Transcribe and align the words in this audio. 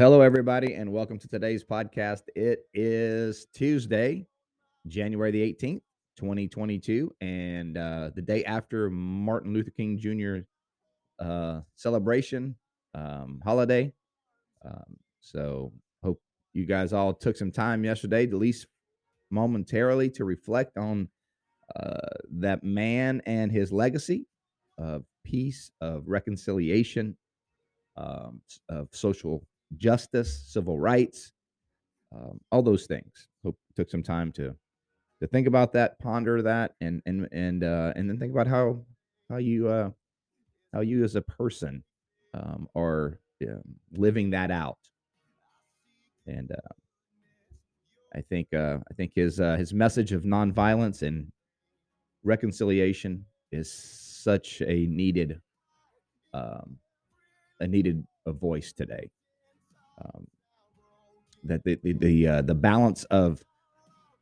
Hello, 0.00 0.22
everybody, 0.22 0.72
and 0.72 0.90
welcome 0.90 1.18
to 1.18 1.28
today's 1.28 1.62
podcast. 1.62 2.22
It 2.34 2.60
is 2.72 3.48
Tuesday, 3.54 4.26
January 4.86 5.30
the 5.30 5.42
18th, 5.42 5.82
2022, 6.16 7.14
and 7.20 7.76
uh, 7.76 8.08
the 8.14 8.22
day 8.22 8.42
after 8.44 8.88
Martin 8.88 9.52
Luther 9.52 9.72
King 9.72 9.98
Jr. 9.98 10.46
Uh, 11.22 11.60
celebration 11.76 12.56
um, 12.94 13.42
holiday. 13.44 13.92
Um, 14.64 14.96
so, 15.20 15.70
hope 16.02 16.18
you 16.54 16.64
guys 16.64 16.94
all 16.94 17.12
took 17.12 17.36
some 17.36 17.52
time 17.52 17.84
yesterday, 17.84 18.22
at 18.22 18.32
least 18.32 18.68
momentarily, 19.30 20.08
to 20.12 20.24
reflect 20.24 20.78
on 20.78 21.08
uh, 21.78 21.98
that 22.38 22.64
man 22.64 23.20
and 23.26 23.52
his 23.52 23.70
legacy 23.70 24.24
of 24.78 25.04
peace, 25.26 25.70
of 25.82 26.04
reconciliation, 26.06 27.18
um, 27.98 28.40
of 28.70 28.88
social 28.92 29.44
justice, 29.76 30.44
civil 30.46 30.78
rights, 30.78 31.32
um, 32.14 32.40
all 32.50 32.62
those 32.62 32.86
things. 32.86 33.28
Hope 33.44 33.58
took 33.76 33.90
some 33.90 34.02
time 34.02 34.32
to 34.32 34.54
to 35.20 35.26
think 35.26 35.46
about 35.46 35.72
that, 35.72 35.98
ponder 35.98 36.42
that, 36.42 36.74
and 36.80 37.02
and 37.06 37.28
and 37.32 37.64
uh, 37.64 37.92
and 37.96 38.08
then 38.08 38.18
think 38.18 38.32
about 38.32 38.46
how 38.46 38.84
how 39.28 39.36
you 39.36 39.68
uh, 39.68 39.90
how 40.72 40.80
you 40.80 41.04
as 41.04 41.16
a 41.16 41.22
person 41.22 41.84
um, 42.34 42.68
are 42.74 43.18
um, 43.42 43.62
living 43.92 44.30
that 44.30 44.50
out. 44.50 44.78
And 46.26 46.50
uh, 46.52 46.74
I 48.14 48.22
think 48.22 48.52
uh, 48.54 48.78
I 48.90 48.94
think 48.94 49.12
his 49.14 49.40
uh, 49.40 49.56
his 49.56 49.72
message 49.72 50.12
of 50.12 50.22
nonviolence 50.22 51.02
and 51.02 51.30
reconciliation 52.24 53.24
is 53.52 53.72
such 53.72 54.62
a 54.62 54.86
needed 54.86 55.40
um, 56.32 56.78
a 57.60 57.66
needed 57.66 58.06
a 58.26 58.32
voice 58.32 58.72
today 58.72 59.10
um, 60.04 60.26
that 61.44 61.64
the 61.64 61.78
the 61.82 61.92
the, 61.94 62.26
uh, 62.26 62.42
the 62.42 62.54
balance 62.54 63.04
of 63.04 63.42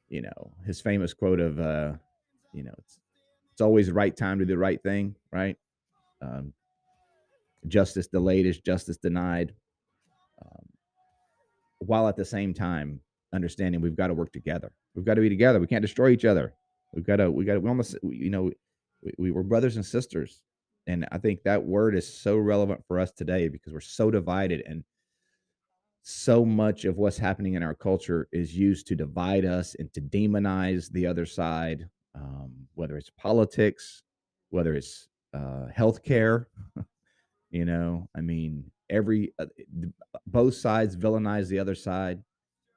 you 0.08 0.22
know 0.22 0.52
his 0.66 0.80
famous 0.80 1.12
quote 1.12 1.40
of 1.40 1.60
uh, 1.60 1.92
you 2.52 2.62
know 2.62 2.74
it's 2.78 2.98
it's 3.52 3.60
always 3.60 3.88
the 3.88 3.94
right 3.94 4.16
time 4.16 4.38
to 4.38 4.44
do 4.44 4.54
the 4.54 4.58
right 4.58 4.80
thing, 4.82 5.16
right? 5.32 5.56
Um, 6.22 6.52
justice 7.66 8.06
delayed 8.06 8.46
is 8.46 8.60
justice 8.60 8.98
denied, 8.98 9.52
um, 10.44 10.64
while 11.80 12.08
at 12.08 12.16
the 12.16 12.24
same 12.24 12.54
time 12.54 13.00
understanding 13.32 13.80
we've 13.80 13.96
got 13.96 14.06
to 14.08 14.14
work 14.14 14.32
together. 14.32 14.72
We've 14.94 15.04
got 15.04 15.14
to 15.14 15.20
be 15.20 15.28
together. 15.28 15.60
We 15.60 15.66
can't 15.66 15.82
destroy 15.82 16.10
each 16.10 16.24
other. 16.24 16.54
We've 16.94 17.04
got 17.04 17.16
to 17.16 17.30
we 17.30 17.44
got 17.44 17.54
to 17.54 17.60
we 17.60 17.68
almost 17.68 17.96
you 18.02 18.30
know 18.30 18.50
we, 19.02 19.12
we 19.18 19.30
were 19.30 19.42
brothers 19.42 19.76
and 19.76 19.84
sisters, 19.84 20.42
and 20.86 21.06
I 21.12 21.19
think 21.19 21.42
that 21.42 21.62
word 21.62 21.97
is 21.97 22.06
so 22.20 22.36
relevant 22.36 22.84
for 22.86 22.98
us 22.98 23.10
today 23.10 23.48
because 23.48 23.72
we're 23.72 23.80
so 23.80 24.10
divided 24.10 24.62
and 24.66 24.84
so 26.10 26.42
much 26.42 26.86
of 26.86 26.96
what's 26.96 27.19
happening 27.19 27.52
in 27.52 27.62
our 27.62 27.74
culture 27.74 28.28
is 28.32 28.56
used 28.56 28.86
to 28.86 28.96
divide 28.96 29.44
us 29.44 29.76
and 29.78 29.92
to 29.92 30.00
demonize 30.00 30.91
the 30.91 31.06
other 31.06 31.26
side, 31.26 31.86
um, 32.14 32.50
whether 32.76 32.96
it's 32.96 33.10
politics, 33.10 34.04
whether 34.48 34.74
it's 34.74 35.06
uh, 35.34 35.66
healthcare. 35.76 36.47
you 37.50 37.66
know, 37.66 38.08
I 38.16 38.22
mean, 38.22 38.64
every 38.88 39.34
uh, 39.38 39.47
both 40.26 40.54
sides 40.54 40.97
villainize 40.97 41.48
the 41.48 41.58
other 41.58 41.74
side. 41.74 42.22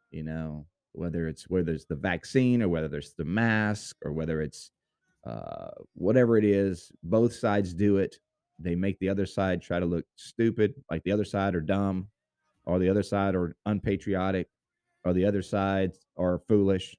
You 0.10 0.24
know, 0.24 0.66
whether 0.92 1.30
it's 1.30 1.50
whether 1.50 1.72
it's 1.72 1.86
the 1.86 1.96
vaccine 1.96 2.62
or 2.62 2.68
whether 2.68 2.90
there's 2.90 3.14
the 3.18 3.24
mask 3.24 3.96
or 4.04 4.12
whether 4.12 4.42
it's 4.42 4.72
uh, 5.26 5.70
whatever 5.94 6.38
it 6.38 6.44
is, 6.44 6.92
both 7.02 7.34
sides 7.34 7.74
do 7.74 7.96
it. 7.96 8.18
They 8.60 8.76
make 8.76 9.00
the 9.00 9.08
other 9.08 9.26
side 9.26 9.62
try 9.62 9.80
to 9.80 9.86
look 9.86 10.04
stupid, 10.18 10.74
like 10.92 11.04
the 11.04 11.14
other 11.14 11.24
side 11.24 11.56
are 11.56 11.62
dumb 11.62 12.10
or 12.66 12.80
the 12.80 12.90
other 12.90 13.04
side 13.04 13.36
are 13.36 13.56
unpatriotic, 13.66 14.48
or 15.04 15.14
the 15.14 15.26
other 15.26 15.42
side 15.42 15.94
are 16.18 16.40
foolish, 16.48 16.96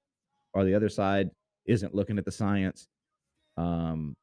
or 0.55 0.65
the 0.65 0.75
other 0.75 0.89
side 0.89 1.31
isn't 1.67 1.95
looking 1.95 2.19
at 2.19 2.25
the 2.25 2.33
science. 2.33 2.89
Um, 3.57 4.17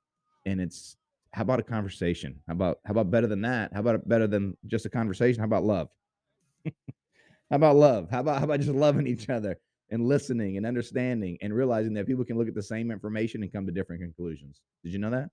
and 0.45 0.59
it's 0.59 0.97
how 1.31 1.43
about 1.43 1.59
a 1.59 1.63
conversation? 1.63 2.39
How 2.47 2.53
about 2.53 2.79
how 2.85 2.91
about 2.91 3.11
better 3.11 3.27
than 3.27 3.41
that? 3.41 3.71
How 3.73 3.81
about 3.81 4.07
better 4.07 4.27
than 4.27 4.57
just 4.67 4.85
a 4.85 4.89
conversation? 4.89 5.39
How 5.39 5.45
about 5.45 5.63
love? 5.63 5.89
how 6.65 6.71
about 7.51 7.75
love? 7.75 8.09
How 8.09 8.21
about 8.21 8.39
how 8.39 8.45
about 8.45 8.59
just 8.59 8.71
loving 8.71 9.07
each 9.07 9.29
other 9.29 9.59
and 9.91 10.07
listening 10.07 10.57
and 10.57 10.65
understanding 10.65 11.37
and 11.41 11.53
realizing 11.53 11.93
that 11.93 12.07
people 12.07 12.25
can 12.25 12.37
look 12.37 12.47
at 12.47 12.55
the 12.55 12.63
same 12.63 12.91
information 12.91 13.43
and 13.43 13.51
come 13.53 13.65
to 13.65 13.71
different 13.71 14.01
conclusions? 14.01 14.61
Did 14.83 14.93
you 14.93 14.99
know 14.99 15.11
that? 15.11 15.29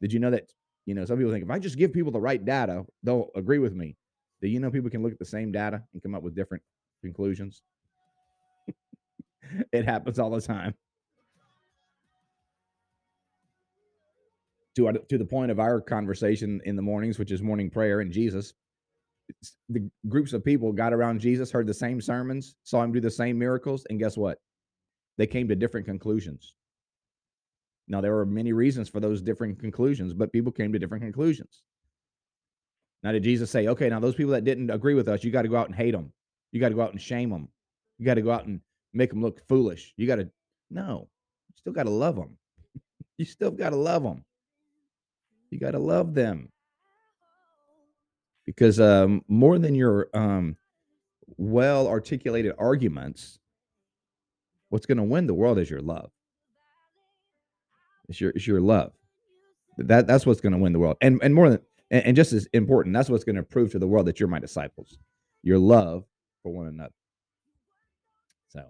Did 0.00 0.12
you 0.12 0.20
know 0.20 0.30
that? 0.30 0.52
You 0.86 0.94
know, 0.94 1.04
some 1.04 1.16
people 1.16 1.32
think 1.32 1.44
if 1.44 1.50
I 1.50 1.58
just 1.58 1.78
give 1.78 1.92
people 1.92 2.10
the 2.10 2.20
right 2.20 2.44
data, 2.44 2.84
they'll 3.02 3.28
agree 3.36 3.58
with 3.58 3.74
me. 3.74 3.96
Do 4.42 4.48
you 4.48 4.58
know 4.58 4.70
people 4.70 4.90
can 4.90 5.02
look 5.02 5.12
at 5.12 5.20
the 5.20 5.24
same 5.24 5.52
data 5.52 5.82
and 5.92 6.02
come 6.02 6.16
up 6.16 6.22
with 6.22 6.34
different 6.34 6.64
conclusions? 7.00 7.62
it 9.72 9.84
happens 9.84 10.18
all 10.18 10.30
the 10.30 10.40
time. 10.40 10.74
To, 14.76 14.92
to 15.08 15.18
the 15.18 15.24
point 15.24 15.50
of 15.52 15.60
our 15.60 15.80
conversation 15.80 16.60
in 16.64 16.76
the 16.76 16.82
mornings, 16.82 17.18
which 17.18 17.30
is 17.30 17.40
morning 17.40 17.70
prayer 17.70 18.00
and 18.00 18.10
Jesus, 18.10 18.54
the 19.68 19.88
groups 20.08 20.32
of 20.32 20.44
people 20.44 20.72
got 20.72 20.92
around 20.92 21.20
Jesus, 21.20 21.50
heard 21.50 21.66
the 21.66 21.74
same 21.74 22.00
sermons, 22.00 22.56
saw 22.64 22.82
him 22.82 22.92
do 22.92 23.00
the 23.00 23.10
same 23.10 23.38
miracles, 23.38 23.86
and 23.90 23.98
guess 23.98 24.16
what? 24.16 24.38
They 25.18 25.26
came 25.26 25.46
to 25.48 25.54
different 25.54 25.86
conclusions. 25.86 26.54
Now, 27.86 28.00
there 28.00 28.14
were 28.14 28.26
many 28.26 28.52
reasons 28.52 28.88
for 28.88 29.00
those 29.00 29.22
different 29.22 29.60
conclusions, 29.60 30.14
but 30.14 30.32
people 30.32 30.52
came 30.52 30.72
to 30.72 30.78
different 30.78 31.04
conclusions. 31.04 31.62
Now, 33.02 33.12
did 33.12 33.24
Jesus 33.24 33.50
say, 33.50 33.66
okay, 33.68 33.88
now 33.88 33.98
those 33.98 34.14
people 34.14 34.32
that 34.32 34.44
didn't 34.44 34.70
agree 34.70 34.94
with 34.94 35.08
us, 35.08 35.24
you 35.24 35.30
got 35.30 35.42
to 35.42 35.48
go 35.48 35.56
out 35.56 35.66
and 35.66 35.74
hate 35.74 35.90
them. 35.90 36.12
You 36.52 36.60
got 36.60 36.68
to 36.68 36.74
go 36.74 36.82
out 36.82 36.92
and 36.92 37.00
shame 37.00 37.30
them. 37.30 37.48
You 37.98 38.06
got 38.06 38.14
to 38.14 38.22
go 38.22 38.30
out 38.30 38.46
and 38.46 38.60
make 38.92 39.10
them 39.10 39.22
look 39.22 39.46
foolish. 39.48 39.92
You 39.96 40.06
got 40.06 40.16
to, 40.16 40.30
no, 40.70 41.08
you 41.48 41.54
still 41.56 41.72
got 41.72 41.84
to 41.84 41.90
love 41.90 42.16
them. 42.16 42.36
you 43.18 43.24
still 43.24 43.50
got 43.50 43.70
to 43.70 43.76
love 43.76 44.02
them. 44.02 44.24
You 45.50 45.58
got 45.58 45.72
to 45.72 45.78
love 45.78 46.14
them. 46.14 46.48
Because 48.46 48.80
um, 48.80 49.22
more 49.28 49.58
than 49.58 49.74
your 49.74 50.08
um, 50.14 50.56
well 51.36 51.88
articulated 51.88 52.54
arguments, 52.58 53.38
what's 54.68 54.86
going 54.86 54.98
to 54.98 55.04
win 55.04 55.26
the 55.26 55.34
world 55.34 55.58
is 55.58 55.70
your 55.70 55.80
love. 55.80 56.10
It's 58.08 58.20
your, 58.20 58.30
it's 58.30 58.46
your 58.46 58.60
love. 58.60 58.92
That, 59.78 60.06
that's 60.06 60.26
what's 60.26 60.40
going 60.40 60.52
to 60.52 60.58
win 60.58 60.72
the 60.72 60.78
world. 60.78 60.96
And, 61.00 61.20
and 61.22 61.34
more 61.34 61.50
than, 61.50 61.60
and, 61.92 62.06
and 62.06 62.16
just 62.16 62.32
as 62.32 62.46
important, 62.46 62.94
that's 62.94 63.08
what's 63.08 63.22
going 63.22 63.36
to 63.36 63.42
prove 63.42 63.70
to 63.72 63.78
the 63.78 63.86
world 63.86 64.06
that 64.06 64.18
you're 64.18 64.28
my 64.28 64.40
disciples, 64.40 64.98
your 65.42 65.58
love 65.58 66.04
for 66.42 66.52
one 66.52 66.66
another. 66.66 66.94
So, 68.48 68.64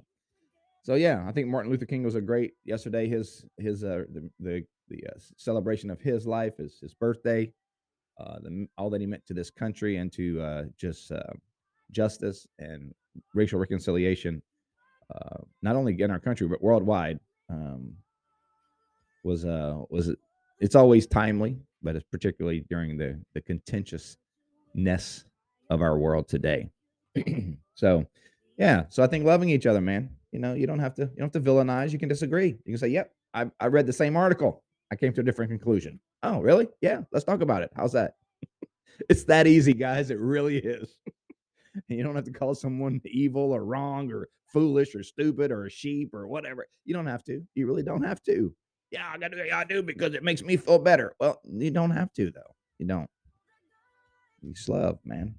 so 0.82 0.94
yeah, 0.96 1.24
I 1.26 1.32
think 1.32 1.48
Martin 1.48 1.70
Luther 1.70 1.86
King 1.86 2.02
was 2.02 2.16
a 2.16 2.20
great 2.20 2.52
yesterday. 2.64 3.08
His 3.08 3.46
his 3.56 3.84
uh 3.84 4.04
the 4.12 4.28
the, 4.40 4.66
the 4.88 5.06
uh, 5.06 5.18
celebration 5.36 5.90
of 5.90 6.00
his 6.00 6.26
life, 6.26 6.54
is 6.58 6.78
his 6.80 6.92
birthday, 6.92 7.50
uh, 8.20 8.38
the 8.42 8.66
all 8.76 8.90
that 8.90 9.00
he 9.00 9.06
meant 9.06 9.24
to 9.26 9.34
this 9.34 9.50
country 9.50 9.96
and 9.96 10.12
to 10.12 10.40
uh, 10.42 10.64
just 10.76 11.10
uh, 11.12 11.22
justice 11.92 12.46
and 12.58 12.92
racial 13.34 13.58
reconciliation, 13.60 14.42
uh, 15.14 15.38
not 15.62 15.76
only 15.76 16.00
in 16.00 16.10
our 16.10 16.20
country 16.20 16.46
but 16.48 16.62
worldwide, 16.62 17.18
um, 17.48 17.94
was 19.24 19.44
uh 19.44 19.80
was 19.88 20.08
it 20.08 20.18
it's 20.58 20.74
always 20.74 21.06
timely 21.06 21.56
but 21.82 21.96
it's 21.96 22.06
particularly 22.10 22.64
during 22.68 22.96
the 22.96 23.20
the 23.34 23.40
contentiousness 23.40 25.24
of 25.70 25.82
our 25.82 25.98
world 25.98 26.28
today. 26.28 26.70
so, 27.74 28.06
yeah. 28.58 28.84
So 28.88 29.02
I 29.02 29.06
think 29.06 29.24
loving 29.24 29.50
each 29.50 29.66
other, 29.66 29.80
man. 29.80 30.10
You 30.32 30.38
know, 30.38 30.54
you 30.54 30.66
don't 30.66 30.78
have 30.78 30.94
to 30.94 31.02
you 31.02 31.18
don't 31.18 31.34
have 31.34 31.42
to 31.42 31.50
villainize. 31.50 31.92
You 31.92 31.98
can 31.98 32.08
disagree. 32.08 32.48
You 32.48 32.72
can 32.72 32.78
say, 32.78 32.88
"Yep, 32.88 33.12
I 33.34 33.50
I 33.60 33.66
read 33.66 33.86
the 33.86 33.92
same 33.92 34.16
article. 34.16 34.62
I 34.90 34.96
came 34.96 35.12
to 35.14 35.20
a 35.20 35.24
different 35.24 35.50
conclusion." 35.50 36.00
Oh, 36.22 36.40
really? 36.40 36.68
Yeah. 36.80 37.00
Let's 37.10 37.24
talk 37.24 37.40
about 37.40 37.62
it. 37.62 37.70
How's 37.74 37.92
that? 37.92 38.14
it's 39.08 39.24
that 39.24 39.46
easy, 39.46 39.72
guys. 39.72 40.10
It 40.10 40.20
really 40.20 40.58
is. 40.58 40.96
you 41.88 42.02
don't 42.02 42.14
have 42.14 42.24
to 42.24 42.32
call 42.32 42.54
someone 42.54 43.00
evil 43.04 43.52
or 43.52 43.64
wrong 43.64 44.12
or 44.12 44.28
foolish 44.52 44.94
or 44.94 45.02
stupid 45.02 45.50
or 45.50 45.64
a 45.64 45.70
sheep 45.70 46.14
or 46.14 46.28
whatever. 46.28 46.66
You 46.84 46.94
don't 46.94 47.06
have 47.06 47.24
to. 47.24 47.42
You 47.54 47.66
really 47.66 47.82
don't 47.82 48.04
have 48.04 48.22
to. 48.24 48.54
Yeah, 48.92 49.10
I 49.10 49.16
gotta 49.16 49.36
do 49.36 49.50
I 49.52 49.64
do 49.64 49.82
because 49.82 50.14
it 50.14 50.22
makes 50.22 50.42
me 50.42 50.58
feel 50.58 50.78
better. 50.78 51.14
Well, 51.18 51.40
you 51.50 51.70
don't 51.70 51.90
have 51.90 52.12
to 52.12 52.30
though. 52.30 52.54
You 52.78 52.86
don't. 52.86 53.08
You 54.42 54.54
love, 54.68 54.98
man. 55.04 55.34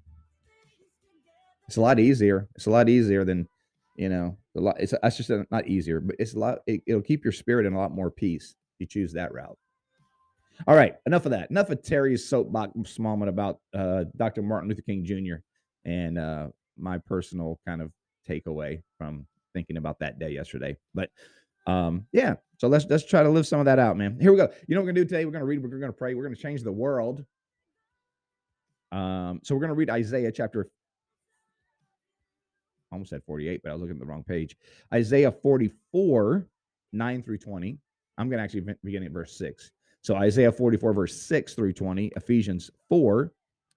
It's 1.68 1.76
a 1.76 1.80
lot 1.80 2.00
easier. 2.00 2.48
It's 2.56 2.66
a 2.66 2.70
lot 2.70 2.88
easier 2.88 3.24
than, 3.24 3.48
you 3.96 4.08
know, 4.08 4.36
a 4.56 4.60
lot. 4.60 4.76
It's 4.80 4.92
that's 5.00 5.16
just 5.16 5.30
a, 5.30 5.46
not 5.52 5.68
easier, 5.68 6.00
but 6.00 6.16
it's 6.18 6.34
a 6.34 6.38
lot. 6.38 6.58
It, 6.66 6.82
it'll 6.86 7.00
keep 7.00 7.24
your 7.24 7.32
spirit 7.32 7.64
in 7.64 7.74
a 7.74 7.78
lot 7.78 7.92
more 7.92 8.10
peace. 8.10 8.56
If 8.74 8.80
you 8.80 8.86
choose 8.86 9.12
that 9.12 9.32
route. 9.32 9.56
All 10.66 10.74
right, 10.76 10.94
enough 11.06 11.26
of 11.26 11.30
that. 11.30 11.50
Enough 11.50 11.70
of 11.70 11.82
Terry's 11.82 12.28
soapbox 12.28 12.98
moment 12.98 13.28
about 13.28 13.60
uh, 13.72 14.04
Dr. 14.16 14.42
Martin 14.42 14.68
Luther 14.68 14.82
King 14.82 15.04
Jr. 15.04 15.36
and 15.84 16.18
uh, 16.18 16.48
my 16.76 16.98
personal 16.98 17.60
kind 17.66 17.82
of 17.82 17.92
takeaway 18.28 18.82
from 18.98 19.26
thinking 19.52 19.76
about 19.76 19.98
that 20.00 20.18
day 20.18 20.30
yesterday. 20.30 20.76
But 20.94 21.10
um, 21.66 22.06
yeah, 22.12 22.34
so 22.58 22.68
let's 22.68 22.86
let's 22.88 23.04
try 23.04 23.22
to 23.22 23.30
live 23.30 23.46
some 23.46 23.60
of 23.60 23.66
that 23.66 23.78
out, 23.78 23.96
man. 23.96 24.18
Here 24.20 24.30
we 24.30 24.38
go. 24.38 24.48
You 24.68 24.74
know 24.74 24.80
what 24.80 24.86
we're 24.86 24.92
gonna 24.92 25.00
do 25.00 25.04
today? 25.04 25.24
We're 25.24 25.32
gonna 25.32 25.44
read. 25.44 25.62
We're 25.62 25.68
gonna 25.78 25.92
pray. 25.92 26.14
We're 26.14 26.24
gonna 26.24 26.36
change 26.36 26.62
the 26.62 26.72
world. 26.72 27.24
Um, 28.92 29.40
so 29.42 29.54
we're 29.54 29.60
gonna 29.62 29.74
read 29.74 29.90
Isaiah 29.90 30.30
chapter. 30.30 30.68
Almost 32.92 33.10
said 33.10 33.22
48, 33.26 33.60
but 33.62 33.70
I 33.70 33.72
was 33.72 33.80
looking 33.80 33.96
at 33.96 34.00
the 34.00 34.06
wrong 34.06 34.22
page. 34.22 34.56
Isaiah 34.92 35.32
44, 35.32 36.46
9 36.92 37.22
through 37.22 37.38
20. 37.38 37.78
I'm 38.18 38.30
gonna 38.30 38.42
actually 38.42 38.66
begin 38.84 39.02
at 39.02 39.10
verse 39.10 39.36
6. 39.36 39.72
So 40.02 40.14
Isaiah 40.14 40.52
44, 40.52 40.92
verse 40.92 41.20
6 41.22 41.54
through 41.54 41.72
20, 41.72 42.12
Ephesians 42.14 42.70
4, 42.90 43.32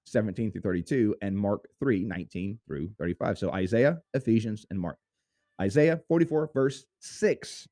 17 0.06 0.52
through 0.52 0.62
32, 0.62 1.16
and 1.22 1.36
Mark 1.36 1.68
3, 1.80 2.04
19 2.04 2.60
through 2.68 2.90
35. 3.00 3.38
So 3.38 3.52
Isaiah, 3.52 4.00
Ephesians, 4.14 4.66
and 4.70 4.80
Mark. 4.80 4.98
Isaiah 5.60 6.02
44, 6.08 6.52
verse 6.54 6.86
6. 7.00 7.68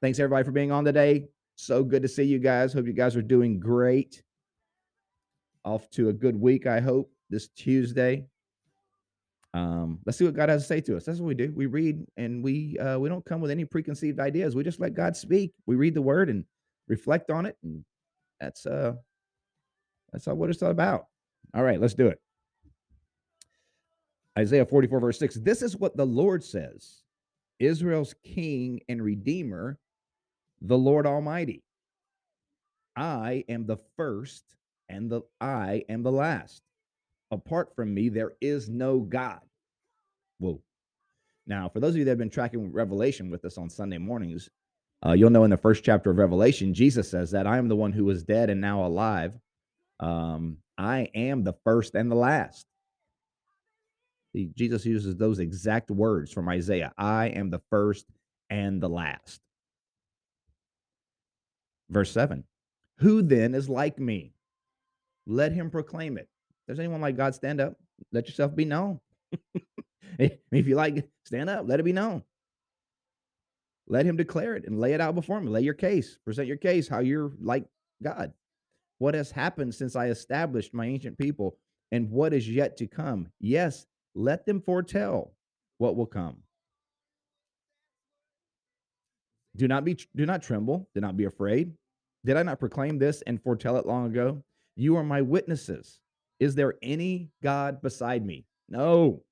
Thanks 0.00 0.18
everybody 0.18 0.44
for 0.44 0.52
being 0.52 0.70
on 0.70 0.84
today. 0.84 1.26
So 1.56 1.82
good 1.82 2.02
to 2.02 2.08
see 2.08 2.22
you 2.22 2.38
guys. 2.38 2.72
Hope 2.72 2.86
you 2.86 2.92
guys 2.92 3.16
are 3.16 3.22
doing 3.22 3.58
great. 3.58 4.22
Off 5.64 5.90
to 5.90 6.08
a 6.08 6.12
good 6.12 6.40
week, 6.40 6.66
I 6.66 6.80
hope, 6.80 7.10
this 7.30 7.48
Tuesday. 7.48 8.24
Um, 9.54 9.98
let's 10.06 10.18
see 10.18 10.24
what 10.24 10.34
God 10.34 10.50
has 10.50 10.62
to 10.62 10.68
say 10.68 10.80
to 10.82 10.96
us. 10.96 11.04
That's 11.04 11.18
what 11.18 11.26
we 11.26 11.34
do. 11.34 11.52
We 11.54 11.66
read 11.66 12.04
and 12.16 12.44
we 12.44 12.78
uh, 12.78 12.98
we 12.98 13.08
don't 13.08 13.24
come 13.24 13.40
with 13.40 13.50
any 13.50 13.64
preconceived 13.64 14.20
ideas. 14.20 14.54
We 14.54 14.62
just 14.62 14.78
let 14.78 14.94
God 14.94 15.16
speak. 15.16 15.52
We 15.66 15.74
read 15.74 15.94
the 15.94 16.02
word 16.02 16.28
and 16.30 16.44
reflect 16.86 17.30
on 17.30 17.46
it, 17.46 17.56
and 17.64 17.84
that's 18.40 18.66
uh 18.66 18.92
that's 20.12 20.28
all 20.28 20.36
what 20.36 20.50
it's 20.50 20.62
all 20.62 20.70
about. 20.70 21.06
All 21.54 21.64
right, 21.64 21.80
let's 21.80 21.94
do 21.94 22.06
it. 22.06 22.20
Isaiah 24.38 24.64
44, 24.64 25.00
verse 25.00 25.18
6. 25.18 25.36
This 25.36 25.62
is 25.62 25.76
what 25.76 25.96
the 25.96 26.06
Lord 26.06 26.44
says 26.44 27.02
Israel's 27.58 28.14
king 28.24 28.80
and 28.88 29.02
redeemer, 29.02 29.78
the 30.60 30.78
Lord 30.78 31.06
Almighty. 31.06 31.62
I 32.96 33.44
am 33.48 33.66
the 33.66 33.78
first 33.96 34.44
and 34.88 35.10
the 35.10 35.22
I 35.40 35.84
am 35.88 36.02
the 36.02 36.12
last. 36.12 36.62
Apart 37.30 37.74
from 37.76 37.92
me, 37.94 38.08
there 38.08 38.32
is 38.40 38.68
no 38.68 39.00
God. 39.00 39.40
Whoa. 40.38 40.60
Now, 41.46 41.68
for 41.68 41.80
those 41.80 41.90
of 41.90 41.98
you 41.98 42.04
that 42.04 42.12
have 42.12 42.18
been 42.18 42.30
tracking 42.30 42.72
Revelation 42.72 43.30
with 43.30 43.44
us 43.44 43.58
on 43.58 43.70
Sunday 43.70 43.98
mornings, 43.98 44.48
uh, 45.04 45.12
you'll 45.12 45.30
know 45.30 45.44
in 45.44 45.50
the 45.50 45.56
first 45.56 45.84
chapter 45.84 46.10
of 46.10 46.18
Revelation, 46.18 46.74
Jesus 46.74 47.10
says 47.10 47.30
that 47.30 47.46
I 47.46 47.58
am 47.58 47.68
the 47.68 47.76
one 47.76 47.92
who 47.92 48.04
was 48.04 48.24
dead 48.24 48.50
and 48.50 48.60
now 48.60 48.84
alive. 48.84 49.38
Um, 50.00 50.58
I 50.76 51.08
am 51.14 51.44
the 51.44 51.54
first 51.64 51.94
and 51.94 52.10
the 52.10 52.16
last. 52.16 52.66
Jesus 54.54 54.84
uses 54.84 55.16
those 55.16 55.38
exact 55.38 55.90
words 55.90 56.32
from 56.32 56.48
Isaiah 56.48 56.92
I 56.98 57.28
am 57.28 57.50
the 57.50 57.62
first 57.70 58.06
and 58.50 58.80
the 58.80 58.88
last. 58.88 59.40
Verse 61.90 62.10
7 62.12 62.44
Who 62.98 63.22
then 63.22 63.54
is 63.54 63.68
like 63.68 63.98
me? 63.98 64.32
Let 65.26 65.52
him 65.52 65.70
proclaim 65.70 66.18
it. 66.18 66.28
Does 66.66 66.78
anyone 66.78 67.00
like 67.00 67.16
God 67.16 67.34
stand 67.34 67.60
up? 67.60 67.74
Let 68.12 68.26
yourself 68.26 68.54
be 68.54 68.64
known. 68.64 69.00
if 70.18 70.38
you 70.50 70.74
like, 70.74 71.08
stand 71.24 71.50
up, 71.50 71.64
let 71.66 71.80
it 71.80 71.84
be 71.84 71.92
known. 71.92 72.22
Let 73.86 74.06
him 74.06 74.16
declare 74.16 74.54
it 74.54 74.66
and 74.66 74.78
lay 74.78 74.92
it 74.92 75.00
out 75.00 75.14
before 75.14 75.40
me. 75.40 75.48
Lay 75.48 75.62
your 75.62 75.74
case, 75.74 76.18
present 76.24 76.46
your 76.46 76.58
case, 76.58 76.88
how 76.88 77.00
you're 77.00 77.32
like 77.40 77.64
God. 78.02 78.32
What 78.98 79.14
has 79.14 79.30
happened 79.30 79.74
since 79.74 79.96
I 79.96 80.08
established 80.08 80.74
my 80.74 80.86
ancient 80.86 81.16
people 81.16 81.56
and 81.90 82.10
what 82.10 82.34
is 82.34 82.48
yet 82.48 82.76
to 82.78 82.86
come? 82.86 83.28
Yes, 83.40 83.86
let 84.14 84.44
them 84.44 84.60
foretell 84.60 85.32
what 85.78 85.96
will 85.96 86.06
come. 86.06 86.38
Do 89.58 89.66
not 89.66 89.84
be 89.84 89.98
do 90.14 90.24
not 90.24 90.40
tremble, 90.40 90.88
do 90.94 91.00
not 91.00 91.16
be 91.16 91.24
afraid. 91.24 91.72
Did 92.24 92.36
I 92.36 92.44
not 92.44 92.60
proclaim 92.60 92.96
this 92.96 93.22
and 93.22 93.42
foretell 93.42 93.76
it 93.76 93.86
long 93.86 94.06
ago? 94.06 94.42
You 94.76 94.96
are 94.96 95.02
my 95.02 95.20
witnesses. 95.20 95.98
Is 96.38 96.54
there 96.54 96.74
any 96.80 97.30
God 97.42 97.82
beside 97.82 98.24
me? 98.24 98.46
No, 98.68 99.24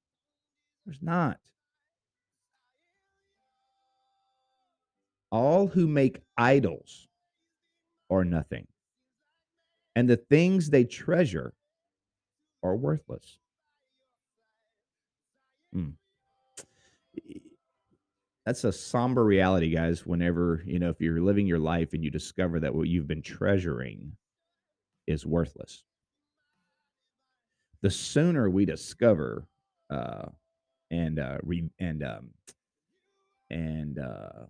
there's 0.85 1.01
not. 1.01 1.39
All 5.31 5.69
who 5.69 5.87
make 5.87 6.21
idols 6.37 7.07
are 8.11 8.25
nothing, 8.25 8.67
and 9.95 10.11
the 10.11 10.17
things 10.17 10.71
they 10.71 10.85
treasure 10.85 11.53
are 12.65 12.75
worthless. 12.75 13.39
Mm. 15.73 15.93
That's 18.47 18.63
a 18.65 18.73
somber 18.73 19.25
reality, 19.25 19.71
guys. 19.71 20.07
Whenever, 20.07 20.63
you 20.65 20.79
know, 20.79 20.89
if 20.91 21.01
you're 21.01 21.21
living 21.21 21.49
your 21.49 21.59
life 21.59 21.93
and 21.93 22.05
you 22.05 22.11
discover 22.11 22.61
that 22.61 22.75
what 22.75 22.89
you've 22.89 23.09
been 23.09 23.23
treasuring 23.23 24.13
is 25.09 25.27
worthless, 25.27 25.83
the 27.83 27.91
sooner 27.91 28.49
we 28.49 28.65
discover 28.65 29.47
uh, 29.91 30.27
and 30.91 31.19
uh, 31.19 31.39
re- 31.43 31.71
and 31.81 32.05
um, 32.05 32.31
and 33.51 33.99
uh, 33.99 34.47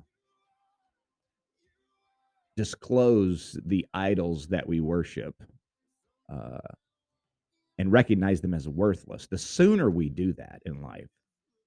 disclose 2.57 3.59
the 3.67 3.87
idols 3.95 4.49
that 4.49 4.67
we 4.67 4.81
worship 4.81 5.35
uh, 6.33 6.59
and 7.79 7.93
recognize 7.93 8.41
them 8.41 8.55
as 8.55 8.69
worthless. 8.69 9.27
The 9.27 9.39
sooner 9.39 9.91
we 9.91 10.09
do 10.09 10.33
that 10.35 10.63
in 10.67 10.83
life, 10.83 11.09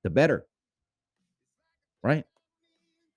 the 0.03 0.09
better. 0.09 0.45
Right? 2.03 2.25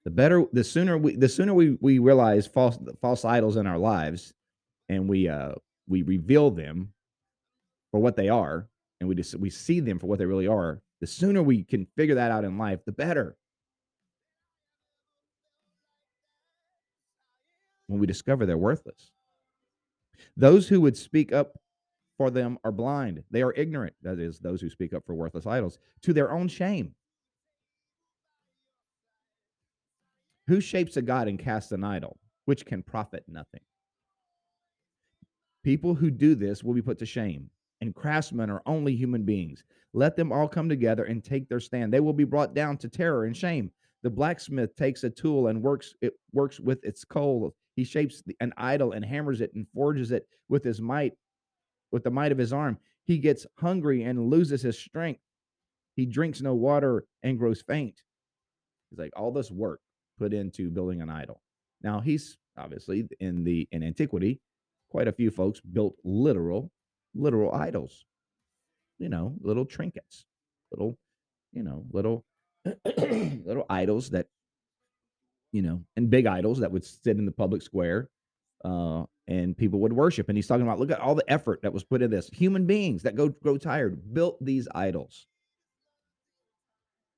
The 0.05 0.11
better 0.11 0.45
the 0.53 0.65
sooner 0.65 0.99
we 0.99 1.17
the 1.17 1.29
sooner 1.29 1.55
we 1.55 1.77
we 1.81 1.99
realize 1.99 2.47
false 2.47 2.79
false 3.01 3.25
idols 3.25 3.57
in 3.57 3.67
our 3.67 3.79
lives 3.79 4.35
and 4.89 5.09
we 5.09 5.29
uh 5.29 5.53
we 5.87 6.03
reveal 6.03 6.51
them 6.51 6.93
for 7.93 8.01
what 8.01 8.17
they 8.17 8.29
are 8.29 8.69
and 9.03 9.09
we 9.09 9.15
just 9.17 9.35
we 9.37 9.51
see 9.51 9.81
them 9.81 9.99
for 9.99 10.07
what 10.07 10.21
they 10.21 10.27
really 10.27 10.47
are, 10.47 10.81
the 11.01 11.09
sooner 11.09 11.43
we 11.43 11.65
can 11.65 11.87
figure 11.97 12.15
that 12.15 12.31
out 12.31 12.45
in 12.45 12.57
life, 12.57 12.85
the 12.85 12.93
better. 12.93 13.37
When 17.89 17.99
we 17.99 18.07
discover 18.07 18.47
they're 18.47 18.57
worthless. 18.57 19.11
Those 20.37 20.69
who 20.69 20.81
would 20.83 20.97
speak 20.97 21.33
up 21.33 21.59
for 22.17 22.31
them 22.31 22.59
are 22.63 22.71
blind. 22.71 23.25
They 23.33 23.43
are 23.43 23.53
ignorant, 23.55 23.95
that 24.03 24.21
is, 24.21 24.39
those 24.39 24.61
who 24.61 24.71
speak 24.71 24.95
up 24.95 25.05
for 25.05 25.17
worthless 25.17 25.47
idols, 25.47 25.79
to 26.03 26.13
their 26.13 26.31
own 26.31 26.47
shame. 26.47 26.95
Who 30.49 30.61
shapes 30.61 30.97
a 30.97 31.03
god 31.03 31.29
and 31.29 31.39
casts 31.39 31.73
an 31.73 31.85
idol, 31.85 32.19
which 32.47 32.67
can 32.67 32.83
profit 32.83 33.25
nothing? 33.29 33.61
People 35.63 35.95
who 35.95 36.11
do 36.11 36.35
this 36.35 36.65
will 36.65 36.75
be 36.75 36.83
put 36.83 36.99
to 36.99 37.07
shame, 37.07 37.49
and 37.81 37.95
craftsmen 37.95 38.51
are 38.51 38.63
only 38.67 38.97
human 38.97 39.23
beings. 39.23 39.63
Let 39.95 40.17
them 40.17 40.33
all 40.33 40.49
come 40.49 40.69
together 40.69 41.05
and 41.05 41.23
take 41.23 41.49
their 41.49 41.61
stand. 41.61 41.93
They 41.93 42.01
will 42.01 42.13
be 42.13 42.25
brought 42.25 42.55
down 42.55 42.77
to 42.79 42.89
terror 42.89 43.25
and 43.25 43.37
shame. 43.37 43.71
The 44.03 44.11
blacksmith 44.11 44.75
takes 44.75 45.05
a 45.05 45.11
tool 45.11 45.47
and 45.47 45.63
works 45.63 45.95
it 46.01 46.15
works 46.33 46.59
with 46.59 46.85
its 46.85 47.05
coal. 47.05 47.55
He 47.77 47.85
shapes 47.85 48.23
an 48.41 48.53
idol 48.57 48.93
and 48.93 49.05
hammers 49.05 49.41
it 49.41 49.55
and 49.55 49.67
forges 49.73 50.11
it 50.11 50.27
with 50.49 50.65
his 50.65 50.81
might 50.81 51.13
with 51.93 52.03
the 52.03 52.11
might 52.11 52.33
of 52.33 52.39
his 52.39 52.53
arm. 52.53 52.79
He 53.05 53.19
gets 53.19 53.47
hungry 53.59 54.03
and 54.03 54.29
loses 54.29 54.63
his 54.63 54.79
strength. 54.79 55.21
He 55.95 56.07
drinks 56.07 56.41
no 56.41 56.55
water 56.55 57.05
and 57.23 57.39
grows 57.39 57.63
faint. 57.63 58.03
He's 58.91 58.99
like 58.99 59.13
all 59.15 59.31
this 59.31 59.51
work 59.51 59.81
put 60.23 60.33
into 60.33 60.71
building 60.71 61.03
an 61.03 61.11
idol. 61.11 61.43
Now 61.83 62.01
he's 62.01 62.39
obviously 62.57 63.09
in 63.19 63.43
the 63.43 63.69
in 63.73 63.83
antiquity, 63.83 64.41
quite 64.89 65.09
a 65.09 65.13
few 65.13 65.31
folks 65.31 65.61
built 65.61 65.97
literal 66.05 66.71
literal 67.15 67.53
idols. 67.53 68.05
You 68.99 69.09
know, 69.09 69.35
little 69.41 69.65
trinkets, 69.65 70.27
little, 70.71 70.97
you 71.53 71.65
know, 71.65 71.85
little 71.91 72.25
little 72.97 73.67
idols 73.69 74.11
that 74.11 74.27
you 75.51 75.61
know, 75.61 75.83
and 75.97 76.09
big 76.09 76.27
idols 76.27 76.61
that 76.61 76.71
would 76.71 76.85
sit 76.85 77.19
in 77.19 77.27
the 77.27 77.33
public 77.33 77.63
square 77.63 78.09
uh, 78.65 79.03
and 79.27 79.57
people 79.57 79.81
would 79.81 79.93
worship. 79.93 80.29
And 80.29 80.39
he's 80.39 80.47
talking 80.47 80.63
about 80.63 80.79
look 80.79 80.93
at 80.93 81.01
all 81.01 81.17
the 81.17 81.31
effort 81.31 81.63
that 81.63 81.73
was 81.73 81.83
put 81.83 82.01
in 82.01 82.13
this. 82.13 82.31
Human 82.33 82.65
beings 82.65 83.03
that 83.03 83.17
go 83.17 83.29
grow 83.29 83.59
tired 83.59 84.15
built 84.15 84.39
these 84.41 84.69
idols. 84.73 85.27